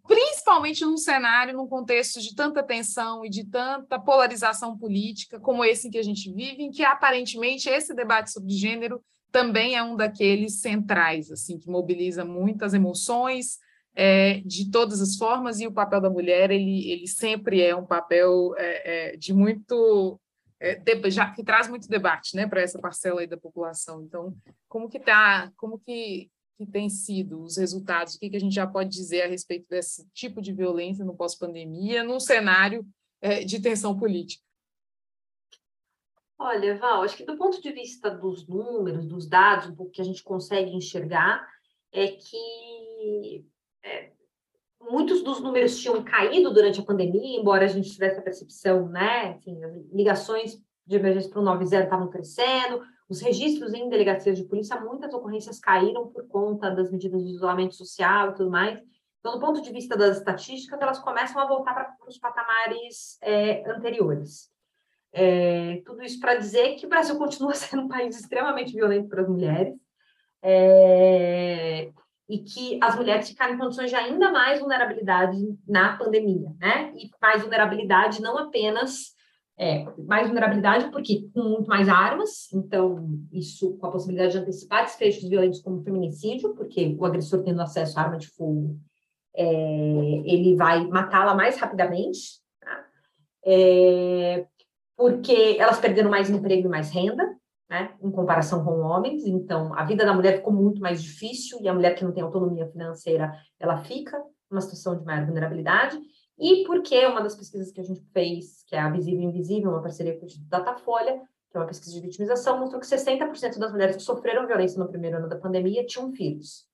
[0.07, 5.89] principalmente num cenário, num contexto de tanta tensão e de tanta polarização política como esse
[5.89, 9.97] em que a gente vive, em que aparentemente esse debate sobre gênero também é um
[9.97, 13.59] daqueles centrais, assim, que mobiliza muitas emoções
[13.95, 17.85] é, de todas as formas e o papel da mulher ele, ele sempre é um
[17.85, 20.21] papel é, é, de muito
[20.61, 24.03] é, de, já que traz muito debate, né, para essa parcela aí da população.
[24.03, 24.35] Então,
[24.69, 28.15] como que tá, como que que têm sido os resultados?
[28.15, 31.17] O que, que a gente já pode dizer a respeito desse tipo de violência no
[31.17, 32.87] pós-pandemia, num cenário
[33.21, 34.43] é, de tensão política?
[36.39, 40.05] Olha, Val, acho que do ponto de vista dos números, dos dados, pouco que a
[40.05, 41.47] gente consegue enxergar,
[41.91, 43.47] é que
[43.83, 44.13] é,
[44.81, 49.31] muitos dos números tinham caído durante a pandemia, embora a gente tivesse a percepção, né?
[49.31, 49.59] Assim,
[49.93, 55.13] ligações de emergência para o 90 estavam crescendo, os registros em delegacias de polícia, muitas
[55.15, 58.81] ocorrências caíram por conta das medidas de isolamento social e tudo mais.
[59.21, 63.69] Então, do ponto de vista das estatísticas, elas começam a voltar para os patamares é,
[63.69, 64.51] anteriores.
[65.13, 69.23] É, tudo isso para dizer que o Brasil continua sendo um país extremamente violento para
[69.23, 69.75] as mulheres
[70.43, 71.91] é,
[72.29, 75.37] e que as mulheres ficaram em condições de ainda mais vulnerabilidade
[75.67, 76.93] na pandemia, né?
[76.97, 79.16] E mais vulnerabilidade não apenas
[79.59, 84.85] é, mais vulnerabilidade, porque com muito mais armas, então, isso com a possibilidade de antecipar
[84.85, 88.79] desfechos violentos como feminicídio, porque o agressor tendo acesso à arma de fogo,
[89.35, 89.45] é,
[90.25, 92.85] ele vai matá-la mais rapidamente, tá?
[93.47, 94.47] é,
[94.97, 97.27] porque elas perderam mais emprego e mais renda,
[97.69, 101.69] né, em comparação com homens, então a vida da mulher ficou muito mais difícil, e
[101.69, 105.99] a mulher que não tem autonomia financeira, ela fica numa situação de maior vulnerabilidade,
[106.39, 109.71] e porque uma das pesquisas que a gente fez, que é a Visível e Invisível,
[109.71, 111.19] uma parceria com o Datafolha,
[111.51, 114.89] que é uma pesquisa de vitimização, mostrou que 60% das mulheres que sofreram violência no
[114.89, 116.67] primeiro ano da pandemia tinham filhos,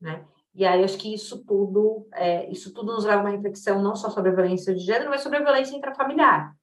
[0.00, 0.26] né?
[0.54, 3.94] E aí acho que isso tudo, é, isso tudo nos leva a uma reflexão não
[3.94, 6.54] só sobre a violência de gênero, mas sobre a violência intrafamiliar,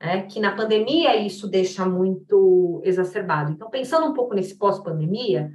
[0.00, 0.22] né?
[0.26, 3.50] Que na pandemia isso deixa muito exacerbado.
[3.50, 5.50] Então, pensando um pouco nesse pós-pandemia,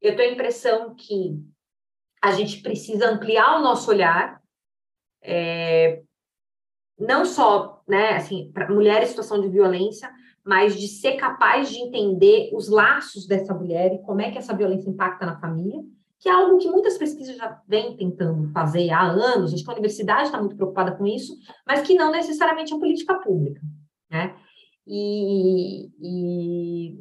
[0.00, 1.40] eu tenho a impressão que
[2.20, 4.40] a gente precisa ampliar o nosso olhar
[5.26, 6.02] é,
[6.98, 10.10] não só, né, assim, para mulheres em situação de violência,
[10.44, 14.54] mas de ser capaz de entender os laços dessa mulher e como é que essa
[14.54, 15.82] violência impacta na família,
[16.20, 19.74] que é algo que muitas pesquisas já vêm tentando fazer há anos, acho que a
[19.74, 23.60] universidade está muito preocupada com isso, mas que não necessariamente é política pública,
[24.08, 24.34] né?
[24.86, 26.98] E, e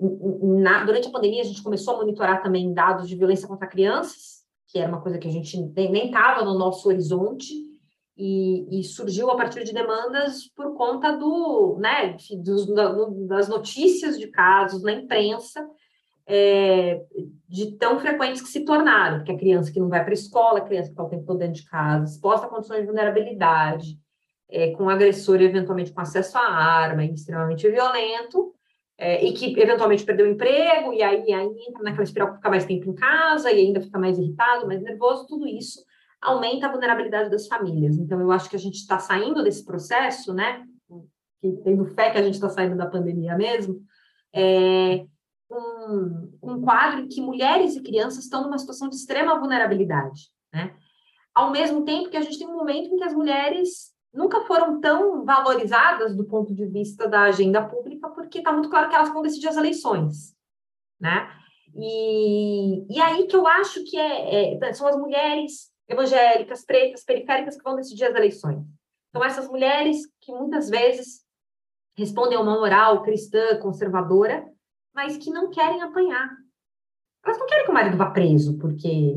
[0.60, 4.44] na, durante a pandemia a gente começou a monitorar também dados de violência contra crianças,
[4.68, 7.54] que era uma coisa que a gente nem estava no nosso horizonte,
[8.18, 12.66] e, e, surgiu a partir de demandas por conta do, né, dos,
[13.28, 15.68] das notícias de casos na imprensa,
[16.26, 17.04] é,
[17.48, 20.60] de tão frequentes que se tornaram, porque a criança que não vai para a escola,
[20.60, 24.00] a criança que está o tempo todo dentro de casa, exposta a condições de vulnerabilidade,
[24.50, 28.54] é, com agressor eventualmente com acesso à arma, extremamente violento,
[28.98, 32.50] é, e que eventualmente perdeu o emprego, e aí, aí entra naquela espiral que fica
[32.50, 35.84] mais tempo em casa, e ainda fica mais irritado, mais nervoso, tudo isso
[36.26, 37.98] aumenta a vulnerabilidade das famílias.
[37.98, 40.66] Então, eu acho que a gente está saindo desse processo, né?
[41.64, 43.82] Tendo fé que a gente está saindo da pandemia mesmo,
[44.34, 45.06] é
[45.50, 50.76] um, um quadro em que mulheres e crianças estão numa situação de extrema vulnerabilidade, né?
[51.34, 54.80] Ao mesmo tempo que a gente tem um momento em que as mulheres nunca foram
[54.80, 59.10] tão valorizadas do ponto de vista da agenda pública, porque está muito claro que elas
[59.10, 60.34] vão decidir as eleições,
[61.00, 61.30] né?
[61.76, 67.58] E, e aí que eu acho que é, é, são as mulheres evangélicas, pretas, periféricas
[67.58, 68.66] que vão decidir as eleições.
[69.10, 71.24] Então, essas mulheres que muitas vezes
[71.98, 74.46] respondem a uma moral cristã, conservadora,
[74.94, 76.30] mas que não querem apanhar.
[77.24, 79.16] Elas não querem que o marido vá preso, porque.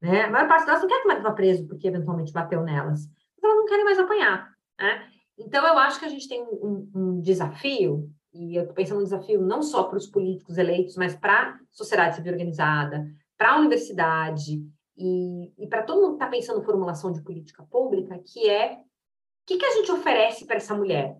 [0.00, 2.62] Né, a maior parte delas não quer que o marido vá preso, porque eventualmente bateu
[2.62, 3.06] nelas.
[3.06, 4.50] Mas elas não querem mais apanhar.
[4.78, 5.08] Né?
[5.38, 9.04] Então, eu acho que a gente tem um, um desafio, e eu estou pensando um
[9.04, 13.06] desafio não só para os políticos eleitos, mas para a sociedade civil organizada,
[13.36, 14.62] para a universidade,
[14.96, 18.74] e, e para todo mundo que está pensando em formulação de política pública, que é
[18.74, 21.16] o que, que a gente oferece para essa mulher?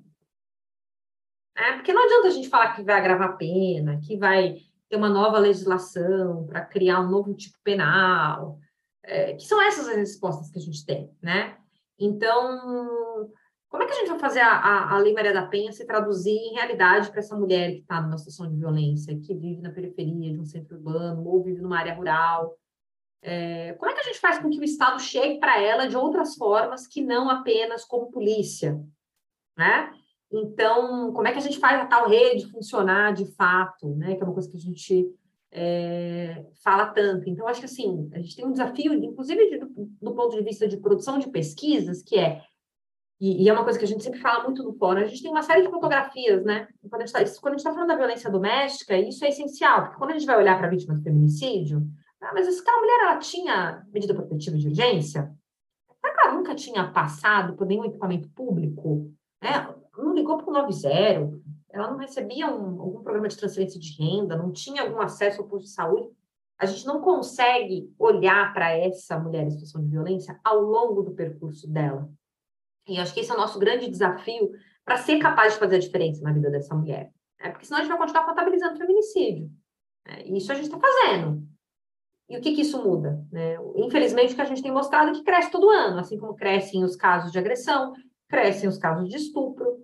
[1.56, 4.56] É, porque não adianta a gente falar que vai agravar pena, que vai
[4.88, 8.58] ter uma nova legislação para criar um novo tipo penal,
[9.02, 11.56] é, que são essas as respostas que a gente tem, né?
[11.98, 13.30] Então,
[13.68, 15.86] como é que a gente vai fazer a, a, a Lei Maria da Penha se
[15.86, 19.70] traduzir em realidade para essa mulher que está numa situação de violência, que vive na
[19.70, 22.56] periferia de um centro urbano ou vive numa área rural?
[23.26, 25.96] É, como é que a gente faz com que o Estado chegue para ela de
[25.96, 28.78] outras formas que não apenas como polícia?
[29.56, 29.90] Né?
[30.30, 33.94] Então, como é que a gente faz a tal rede funcionar de fato?
[33.96, 34.14] Né?
[34.14, 35.10] Que é uma coisa que a gente
[35.50, 37.30] é, fala tanto.
[37.30, 40.68] Então, acho que assim, a gente tem um desafio, inclusive do, do ponto de vista
[40.68, 42.42] de produção de pesquisas, que é
[43.20, 45.22] e, e, é uma coisa que a gente sempre fala muito no fórum, a gente
[45.22, 46.68] tem uma série de fotografias, né?
[46.90, 50.14] Quando a gente está tá falando da violência doméstica, isso é essencial, porque quando a
[50.14, 51.86] gente vai olhar para a vítima do feminicídio,
[52.24, 55.34] ah, mas essa mulher, ela tinha medida protetiva de urgência?
[56.00, 59.12] Será que ela nunca tinha passado por nenhum equipamento público?
[59.42, 59.74] Né?
[59.96, 61.40] Não ligou para o 90?
[61.70, 64.36] Ela não recebia um, algum programa de transferência de renda?
[64.36, 66.08] Não tinha algum acesso ao posto de saúde?
[66.58, 71.12] A gente não consegue olhar para essa mulher em situação de violência ao longo do
[71.12, 72.08] percurso dela.
[72.86, 74.52] E acho que esse é o nosso grande desafio
[74.84, 77.12] para ser capaz de fazer a diferença na vida dessa mulher.
[77.40, 77.50] Né?
[77.50, 79.50] Porque senão a gente vai continuar contabilizando feminicídio.
[80.06, 80.22] Né?
[80.26, 81.53] E isso a gente está fazendo.
[82.28, 83.22] E o que, que isso muda?
[83.30, 83.56] Né?
[83.76, 86.82] Infelizmente, o que a gente tem mostrado é que cresce todo ano, assim como crescem
[86.82, 87.92] os casos de agressão,
[88.28, 89.78] crescem os casos de estupro.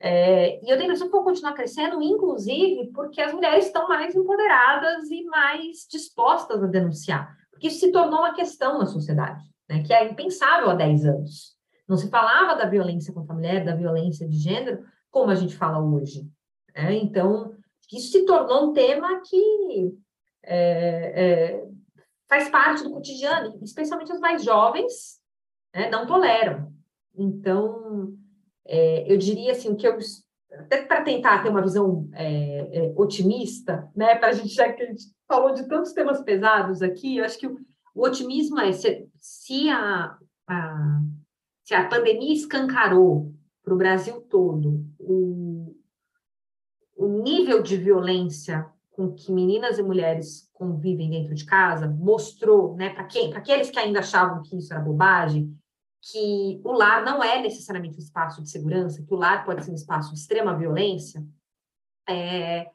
[0.00, 3.88] É, e eu tenho a impressão que vão continuar crescendo, inclusive porque as mulheres estão
[3.88, 7.34] mais empoderadas e mais dispostas a denunciar.
[7.50, 9.82] Porque isso se tornou uma questão na sociedade, né?
[9.84, 11.54] que é impensável há 10 anos.
[11.88, 15.56] Não se falava da violência contra a mulher, da violência de gênero, como a gente
[15.56, 16.28] fala hoje.
[16.74, 16.96] Né?
[16.96, 17.54] Então,
[17.92, 19.94] isso se tornou um tema que
[20.42, 21.63] é, é,
[22.34, 25.20] faz parte do cotidiano, especialmente as mais jovens
[25.72, 26.72] né, não toleram.
[27.16, 28.12] Então,
[28.66, 29.96] é, eu diria assim, que eu,
[30.52, 34.82] até para tentar ter uma visão é, é, otimista, né, para a gente, já que
[34.82, 37.56] a gente falou de tantos temas pesados aqui, eu acho que o,
[37.94, 40.18] o otimismo é se, se a,
[40.48, 41.00] a
[41.62, 43.32] se a pandemia escancarou
[43.62, 45.74] para o Brasil todo o,
[46.94, 52.90] o nível de violência com que meninas e mulheres convivem dentro de casa, mostrou, né,
[52.90, 55.52] para quem, para aqueles que ainda achavam que isso era bobagem,
[56.00, 59.72] que o lar não é necessariamente um espaço de segurança, que o lar pode ser
[59.72, 61.26] um espaço de extrema violência,
[62.08, 62.70] é,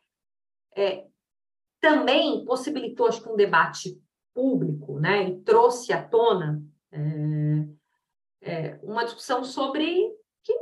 [0.76, 1.05] é,
[1.80, 3.97] também possibilitou, acho que, um debate
[4.34, 6.61] público, né, e trouxe à tona
[6.91, 6.99] é,
[8.41, 10.13] é, uma discussão sobre
[10.43, 10.53] que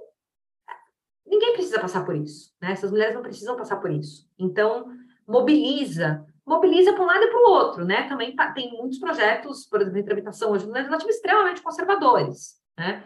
[1.26, 2.74] ninguém precisa passar por isso, né?
[2.74, 4.30] Essas mulheres não precisam passar por isso.
[4.38, 4.92] Então,
[5.28, 8.08] mobiliza, mobiliza para um lado e para o outro, né?
[8.08, 13.04] Também tem muitos projetos, por exemplo, em tramitação hoje no legislativo extremamente conservadores, né?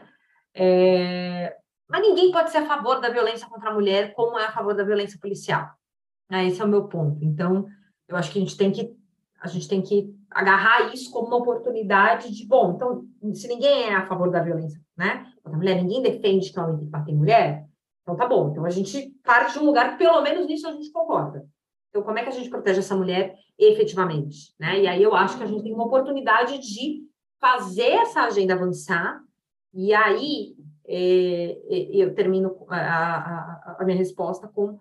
[0.54, 1.56] É,
[1.90, 4.74] mas ninguém pode ser a favor da violência contra a mulher como é a favor
[4.74, 5.70] da violência policial.
[6.30, 6.48] Né?
[6.48, 7.24] Esse é o meu ponto.
[7.24, 7.68] Então,
[8.08, 8.96] eu acho que a gente tem que
[9.42, 13.04] a gente tem que agarrar isso como uma oportunidade de, bom, então,
[13.34, 15.26] se ninguém é a favor da violência, né?
[15.44, 17.66] A mulher, ninguém defende que homem tem que bater mulher,
[18.04, 18.52] então tá bom.
[18.52, 21.44] Então a gente parte de um lugar que pelo menos nisso a gente concorda.
[21.92, 24.56] Então, como é que a gente protege essa mulher efetivamente?
[24.60, 24.82] Né?
[24.82, 27.06] E aí eu acho que a gente tem uma oportunidade de
[27.40, 29.22] fazer essa agenda avançar,
[29.74, 30.56] e aí
[30.88, 34.80] é, é eu termino a, a, a, minha resposta com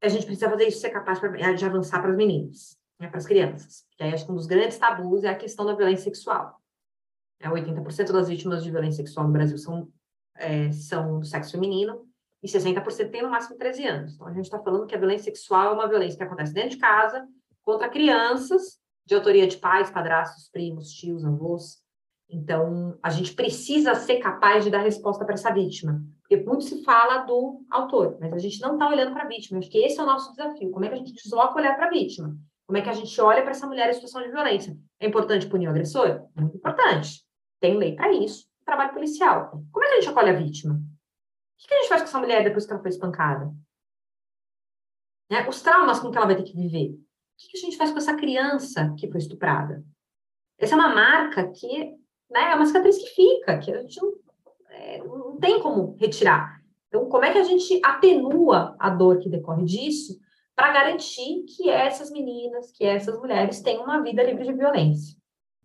[0.00, 3.26] a gente precisa fazer isso ser capaz de avançar para as meninas né, para as
[3.26, 3.86] crianças.
[3.96, 6.60] Que aí acho que um dos grandes tabus é a questão da violência sexual.
[7.40, 9.88] É, 80% das vítimas de violência sexual no Brasil são,
[10.34, 12.06] é, são do sexo feminino
[12.42, 14.14] e 60% tem no máximo 13 anos.
[14.14, 16.70] Então, a gente está falando que a violência sexual é uma violência que acontece dentro
[16.70, 17.26] de casa,
[17.62, 21.78] contra crianças, de autoria de pais, padrastos, primos, tios, avós.
[22.30, 26.02] Então, a gente precisa ser capaz de dar resposta para essa vítima.
[26.20, 29.58] Porque muito se fala do autor, mas a gente não está olhando para a vítima.
[29.58, 30.70] Acho que esse é o nosso desafio.
[30.70, 32.36] Como é que a gente desloca olhar para a vítima?
[32.66, 34.76] Como é que a gente olha para essa mulher em situação de violência?
[35.00, 36.26] É importante punir o agressor?
[36.36, 37.22] Muito importante.
[37.58, 38.44] Tem lei para isso.
[38.62, 39.62] Trabalho policial.
[39.72, 40.78] Como é que a gente acolhe a vítima?
[41.58, 43.52] O que a gente faz com essa mulher depois que ela foi espancada?
[45.30, 45.46] Né?
[45.48, 46.90] Os traumas com que ela vai ter que viver.
[46.90, 46.98] O
[47.36, 49.84] que a gente faz com essa criança que foi estuprada?
[50.58, 51.96] Essa é uma marca que
[52.30, 54.14] né, é uma cicatriz que fica, que a gente não,
[54.70, 56.62] é, não tem como retirar.
[56.88, 60.18] Então, como é que a gente atenua a dor que decorre disso
[60.58, 65.16] para garantir que essas meninas, que essas mulheres tenham uma vida livre de violência.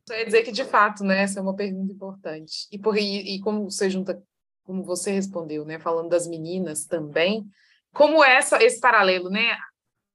[0.07, 2.67] Eu ia dizer que, de fato, né, essa é uma pergunta importante.
[2.71, 4.21] E, por, e, e como você junta,
[4.63, 7.45] como você respondeu, né, falando das meninas também,
[7.93, 9.55] como essa, esse paralelo, né?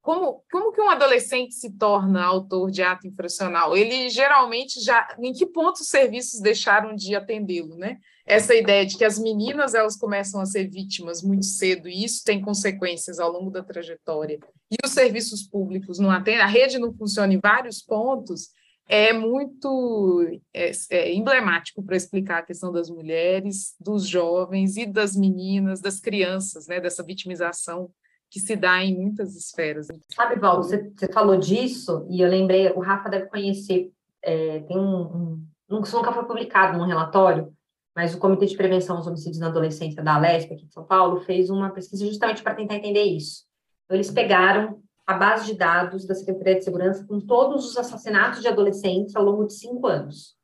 [0.01, 3.75] Como, como que um adolescente se torna autor de ato infracional?
[3.75, 5.07] Ele geralmente já.
[5.19, 7.97] Em que ponto os serviços deixaram de atendê-lo, né?
[8.29, 12.23] essa ideia de que as meninas elas começam a ser vítimas muito cedo e isso
[12.23, 14.37] tem consequências ao longo da trajetória
[14.71, 18.49] e os serviços públicos não atendem, a rede não funciona em vários pontos,
[18.91, 25.15] é muito é, é emblemático para explicar a questão das mulheres, dos jovens e das
[25.15, 27.91] meninas, das crianças, né, dessa vitimização
[28.31, 29.87] que se dá em muitas esferas.
[30.13, 33.91] Sabe, Val, você, você falou disso e eu lembrei, o Rafa deve conhecer,
[34.23, 37.53] é, tem um, um, nunca foi publicado num relatório,
[37.95, 41.21] mas o Comitê de Prevenção aos Homicídios na Adolescência da Alesp, aqui de São Paulo,
[41.21, 43.43] fez uma pesquisa justamente para tentar entender isso.
[43.85, 48.41] Então, eles pegaram a base de dados da Secretaria de Segurança com todos os assassinatos
[48.41, 50.35] de adolescentes ao longo de cinco anos.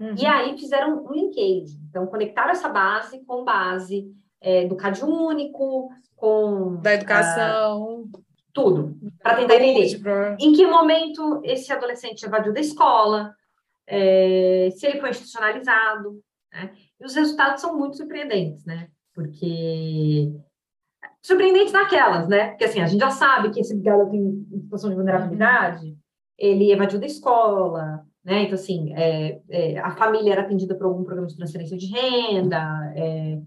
[0.00, 0.16] Uhum.
[0.18, 1.78] E aí fizeram um linkage.
[1.88, 6.74] Então, conectaram essa base com base é, do CAD único, com...
[6.82, 8.00] Da educação.
[8.00, 8.10] Uh,
[8.52, 13.32] tudo, para tentar entender em que momento esse adolescente evadiu da escola,
[13.86, 16.20] é, se ele foi institucionalizado,
[16.52, 16.72] né?
[16.98, 18.88] E os resultados são muito surpreendentes, né?
[19.14, 20.32] Porque
[21.22, 22.48] surpreendentes naquelas, né?
[22.48, 25.96] Porque assim, a gente já sabe que esse garoto em situação de vulnerabilidade,
[26.38, 28.42] ele evadiu da escola, né?
[28.42, 32.92] Então, assim, é, é, a família era atendida por algum programa de transferência de renda,
[32.96, 33.40] é,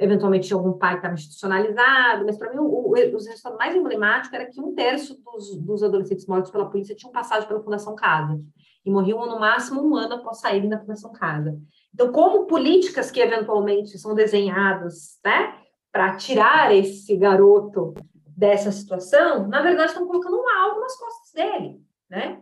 [0.00, 3.74] eventualmente tinha algum pai que estava institucionalizado, mas para mim o, o, os resultados mais
[3.76, 7.94] emblemáticos era que um terço dos, dos adolescentes mortos pela polícia tinham passado pela Fundação
[7.94, 8.40] Casa
[8.84, 11.56] e morriam no máximo um ano após saírem da Fundação Casa.
[11.92, 15.54] Então, como políticas que eventualmente são desenhadas, né,
[15.92, 17.94] para tirar esse garoto
[18.36, 22.40] dessa situação, na verdade estão colocando um alvo nas costas dele, né?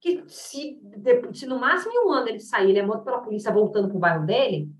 [0.00, 0.80] Que se,
[1.32, 3.96] se no máximo em um ano ele sair, ele é morto pela polícia voltando para
[3.96, 4.70] o bairro dele,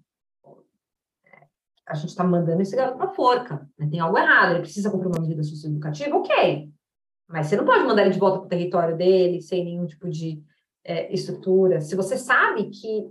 [1.86, 3.68] a gente está mandando esse garoto para forca.
[3.78, 3.88] Né?
[3.90, 6.70] Tem algo errado, ele precisa cumprir uma medida socioeducativa, ok.
[7.28, 10.08] Mas você não pode mandar ele de volta para o território dele sem nenhum tipo
[10.08, 10.42] de
[10.84, 13.08] é, estrutura, se você sabe que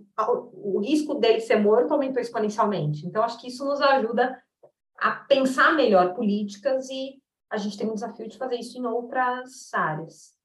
[0.54, 3.06] o, risco dele ser morto aumentou exponencialmente.
[3.06, 4.38] Então, acho que isso nos ajuda
[5.02, 9.74] a pensar melhor políticas e a gente tem um desafio de fazer isso em outras
[9.74, 10.40] áreas.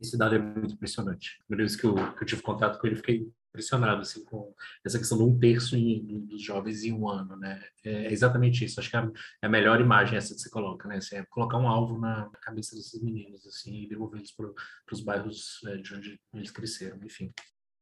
[0.00, 1.38] Esse dado é muito impressionante.
[1.46, 4.52] Primeira vez que eu, que eu tive contato com ele, fiquei impressionado assim, com
[4.84, 5.76] essa questão de um terço
[6.26, 7.62] dos jovens em um ano, né?
[7.84, 8.80] É exatamente isso.
[8.80, 9.10] Acho que é a,
[9.42, 10.96] é a melhor imagem essa que você coloca, né?
[10.96, 14.50] Assim, é colocar um alvo na cabeça desses meninos, assim, e devolvê-los para
[14.92, 17.32] os bairros é, de onde eles cresceram, enfim.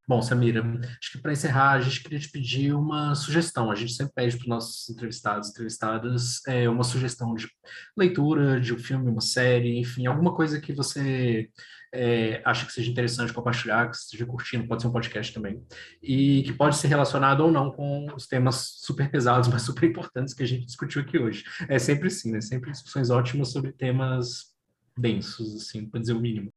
[0.07, 0.65] Bom, Samira,
[1.01, 3.71] acho que para encerrar, a gente queria te pedir uma sugestão.
[3.71, 7.49] A gente sempre pede para os nossos entrevistados e entrevistadas é, uma sugestão de
[7.97, 11.49] leitura, de um filme, uma série, enfim, alguma coisa que você
[11.95, 15.63] é, acha que seja interessante compartilhar, que esteja curtindo, pode ser um podcast também,
[16.03, 20.35] e que pode ser relacionado ou não com os temas super pesados, mas super importantes
[20.35, 21.45] que a gente discutiu aqui hoje.
[21.69, 22.41] É sempre assim, né?
[22.41, 24.53] Sempre discussões ótimas sobre temas
[24.99, 26.53] densos, assim, para dizer o mínimo.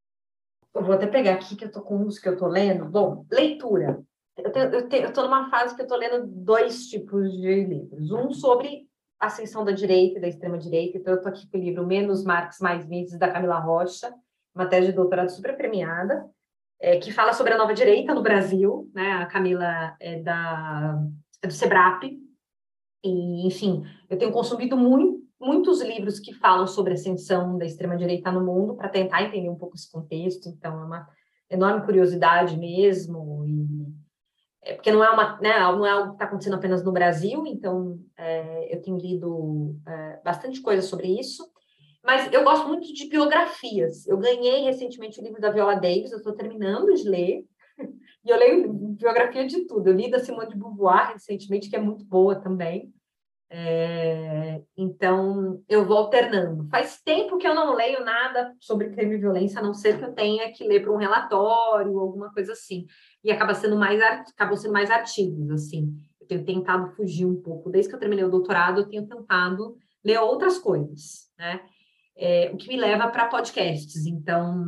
[0.76, 2.84] Eu vou até pegar aqui que eu tô com uns que eu tô lendo.
[2.84, 4.04] Bom, leitura.
[4.38, 8.12] Eu, tenho, eu, eu tô numa fase que eu tô lendo dois tipos de livros.
[8.12, 8.86] Um sobre
[9.18, 10.98] ascensão da direita e da extrema-direita.
[10.98, 14.14] Então, eu tô aqui com o livro Menos Marx, Mais Mises, da Camila Rocha,
[14.54, 16.30] uma tese de doutorado super premiada,
[16.82, 18.92] é, que fala sobre a nova direita no Brasil.
[18.94, 19.14] Né?
[19.14, 21.02] A Camila é, da,
[21.42, 22.04] é do SEBRAP.
[23.02, 28.32] E, enfim, eu tenho consumido muito muitos livros que falam sobre a ascensão da extrema-direita
[28.32, 30.50] no mundo, para tentar entender um pouco esse contexto.
[30.50, 31.08] Então, é uma
[31.50, 33.46] enorme curiosidade mesmo.
[33.48, 33.88] E,
[34.64, 37.46] é, porque não é, uma, né, não é algo que está acontecendo apenas no Brasil,
[37.46, 41.46] então é, eu tenho lido é, bastante coisa sobre isso.
[42.04, 44.06] Mas eu gosto muito de biografias.
[44.06, 47.46] Eu ganhei recentemente o livro da Viola Davis, eu estou terminando de ler.
[48.26, 49.88] E eu leio biografia de tudo.
[49.88, 52.92] Eu li da Simone de Beauvoir recentemente, que é muito boa também.
[53.58, 56.68] É, então, eu vou alternando.
[56.68, 60.04] Faz tempo que eu não leio nada sobre crime e violência, a não ser que
[60.04, 62.86] eu tenha que ler para um relatório, alguma coisa assim.
[63.24, 65.96] E acaba sendo mais, acabam sendo mais artigos, assim.
[66.20, 67.70] Eu tenho tentado fugir um pouco.
[67.70, 71.62] Desde que eu terminei o doutorado, eu tenho tentado ler outras coisas, né?
[72.18, 74.06] É, o que me leva para podcasts.
[74.06, 74.66] Então,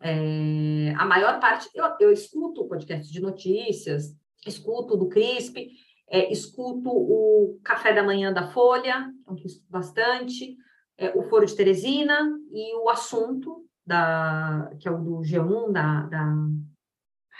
[0.00, 4.14] é, a maior parte, eu, eu escuto podcast de notícias,
[4.46, 5.72] escuto do CRISP,
[6.10, 10.56] é, escuto o Café da Manhã da Folha, é que escuto bastante,
[10.98, 16.02] é, o Foro de Teresina e o Assunto, da, que é o do G1, da,
[16.02, 16.34] da,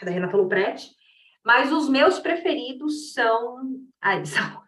[0.02, 0.90] da Renata Lupretti.
[1.44, 3.56] Mas os meus preferidos são.
[4.00, 4.62] Ah, são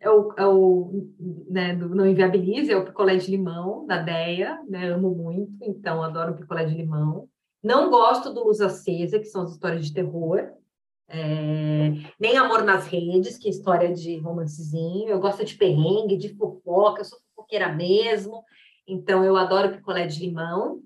[0.00, 1.10] é o, é o
[1.50, 6.02] né, do Não Inviabilize, é o picolé de limão, da Deia, né, amo muito, então
[6.02, 7.28] adoro o picolé de limão.
[7.62, 10.50] Não gosto do Luz Acesa, que são as histórias de terror,
[11.12, 15.08] é, nem Amor nas Redes, que é história de romancezinho.
[15.08, 18.44] Eu gosto de perrengue, de fofoca, eu sou fofoqueira mesmo,
[18.86, 20.80] então eu adoro picolé de limão.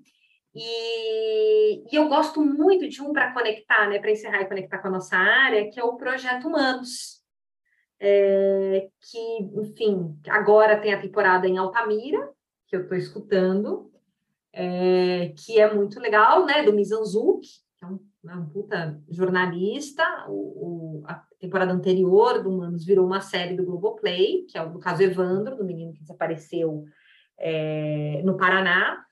[0.53, 4.87] E, e eu gosto muito de um para conectar, né, para encerrar e conectar com
[4.87, 7.23] a nossa área, que é o Projeto Humanos.
[7.99, 12.31] É, que, enfim, agora tem a temporada em Altamira,
[12.67, 13.91] que eu estou escutando,
[14.51, 17.47] é, que é muito legal, né, do Mizanzuki,
[17.77, 20.03] que é um né, um puta jornalista.
[20.27, 24.71] O, o, a temporada anterior do Humanos virou uma série do Globoplay, que é o
[24.71, 26.83] do caso Evandro, do menino que desapareceu
[27.37, 29.03] é, no Paraná.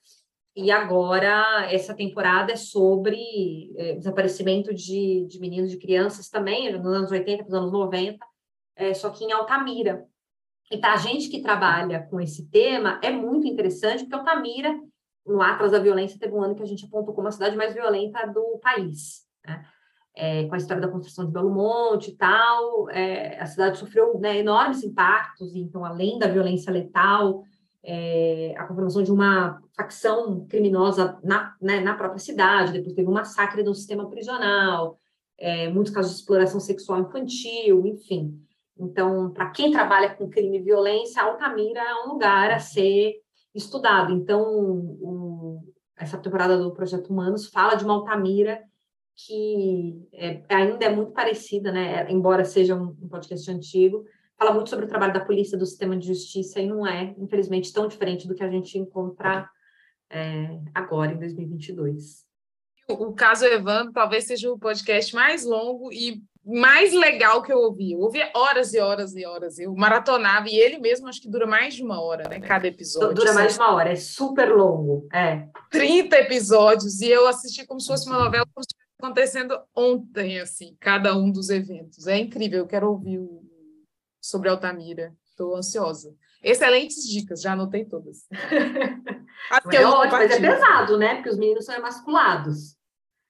[0.56, 6.94] E agora, essa temporada é sobre é, desaparecimento de, de meninos e crianças também, nos
[6.94, 8.18] anos 80, nos anos 90,
[8.76, 10.06] é, só que em Altamira.
[10.72, 14.80] E para a gente que trabalha com esse tema, é muito interessante, porque Altamira
[15.26, 17.74] no Atlas da Violência, teve um ano que a gente apontou como a cidade mais
[17.74, 19.26] violenta do país.
[19.46, 19.66] Né?
[20.16, 24.20] É, com a história da construção de Belo Monte e tal, é, a cidade sofreu
[24.20, 27.44] né, enormes impactos, então, além da violência letal,
[27.84, 33.14] é, a confirmação de uma facção criminosa na, né, na própria cidade, depois teve um
[33.14, 34.98] massacre no sistema prisional,
[35.38, 38.40] é, muitos casos de exploração sexual infantil, enfim.
[38.78, 43.23] Então, para quem trabalha com crime e violência, Altamira é um lugar a ser
[43.54, 44.14] estudado.
[44.14, 45.64] Então, o,
[45.98, 48.62] essa temporada do Projeto Humanos fala de uma Altamira
[49.16, 52.10] que é, ainda é muito parecida, né?
[52.12, 54.06] Embora seja um, um podcast antigo,
[54.38, 57.72] fala muito sobre o trabalho da polícia, do sistema de justiça, e não é, infelizmente,
[57.72, 59.48] tão diferente do que a gente encontra
[60.10, 62.26] é, agora, em 2022.
[62.90, 67.94] O caso Evandro talvez seja o podcast mais longo e mais legal que eu ouvi.
[67.94, 69.60] Eu ouvi horas e horas e horas.
[69.60, 72.40] Eu maratonava e ele mesmo acho que dura mais de uma hora, né?
[72.40, 73.14] Cada episódio.
[73.14, 75.08] Dura mais de uma hora, é super longo.
[75.14, 75.48] É.
[75.72, 78.46] 30 episódios e eu assisti como se fosse uma novela
[79.00, 82.08] acontecendo ontem, assim, cada um dos eventos.
[82.08, 83.42] É incrível, eu quero ouvir o...
[84.22, 85.14] sobre Altamira.
[85.26, 86.14] Estou ansiosa.
[86.44, 88.28] Excelentes dicas, já anotei todas.
[89.72, 91.16] é ótimo, mas é pesado, né?
[91.16, 92.76] Porque os meninos são emasculados.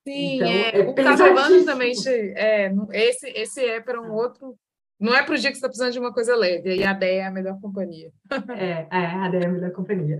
[0.05, 1.93] Sim, então, é, é o Casavano também,
[2.35, 4.57] é, esse, esse é para um outro.
[4.99, 6.93] Não é para o dia que você está precisando de uma coisa leve, e a
[6.93, 8.11] DEA é a melhor companhia.
[8.57, 10.17] É, é a DEA é a melhor companhia.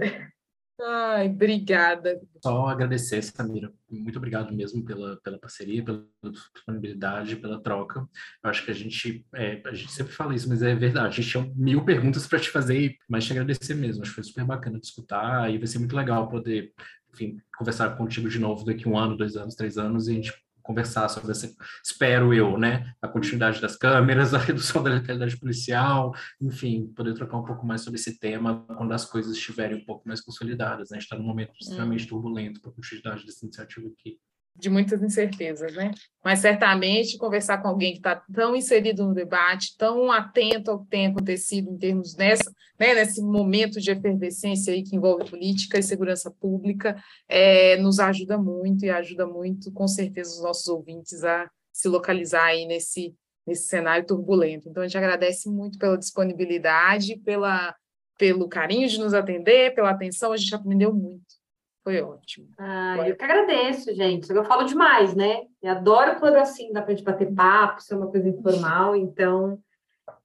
[0.81, 2.19] Ai, obrigada.
[2.43, 3.71] Só agradecer, Samira.
[3.89, 6.05] Muito obrigado mesmo pela, pela parceria, pela
[6.53, 8.07] disponibilidade, pela troca.
[8.43, 11.07] Eu acho que a gente, é, a gente sempre fala isso, mas é verdade.
[11.07, 14.01] A gente tinha mil perguntas para te fazer, mas te agradecer mesmo.
[14.01, 16.73] Acho que foi super bacana de escutar e vai ser muito legal poder,
[17.13, 20.33] enfim, conversar contigo de novo daqui um ano, dois anos, três anos e a gente
[20.63, 21.53] conversar sobre essa,
[21.83, 27.37] espero eu, né, a continuidade das câmeras, a redução da letalidade policial, enfim, poder trocar
[27.37, 30.89] um pouco mais sobre esse tema quando as coisas estiverem um pouco mais consolidadas.
[30.89, 30.97] Né?
[30.97, 32.09] A gente está num momento extremamente hum.
[32.09, 34.17] turbulento para a continuidade dessa iniciativa aqui
[34.55, 35.91] de muitas incertezas, né?
[36.23, 40.89] Mas certamente conversar com alguém que está tão inserido no debate, tão atento ao que
[40.89, 45.83] tem acontecido em termos nessa, né, nesse momento de efervescência aí que envolve política e
[45.83, 46.95] segurança pública,
[47.27, 52.45] é, nos ajuda muito e ajuda muito, com certeza, os nossos ouvintes a se localizar
[52.45, 53.15] aí nesse,
[53.45, 54.69] nesse cenário turbulento.
[54.69, 57.75] Então, a gente agradece muito pela disponibilidade, pela,
[58.17, 61.42] pelo carinho de nos atender, pela atenção, a gente aprendeu muito.
[61.83, 62.47] Foi ótimo.
[62.57, 64.31] Ah, eu que agradeço, gente.
[64.31, 65.41] Eu falo demais, né?
[65.61, 68.95] Eu adoro quando assim dá para gente bater papo, ser uma coisa informal.
[68.95, 69.59] Então,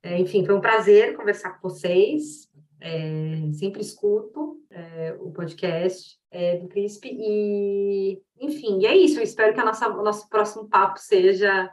[0.03, 2.49] é, enfim, foi um prazer conversar com vocês.
[2.81, 9.19] É, sempre escuto é, o podcast é, do CRISP e, enfim, é isso.
[9.19, 11.69] Eu espero que a nossa, o nosso próximo papo seja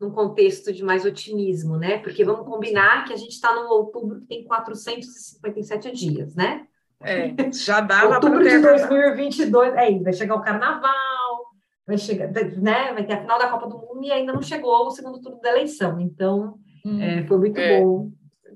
[0.00, 1.98] num contexto de mais otimismo, né?
[1.98, 6.66] Porque vamos combinar que a gente está no outubro que tem 457 dias, né?
[7.02, 11.46] É, já dava Outubro de 2022, é, vai chegar o carnaval,
[11.86, 14.86] vai chegar, né, vai ter a final da Copa do Mundo e ainda não chegou
[14.86, 16.00] o segundo turno da eleição.
[16.00, 17.80] Então, hum, é, foi muito é.
[17.80, 18.10] bom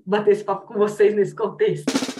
[0.05, 2.12] bater esse papo com vocês nesse contexto.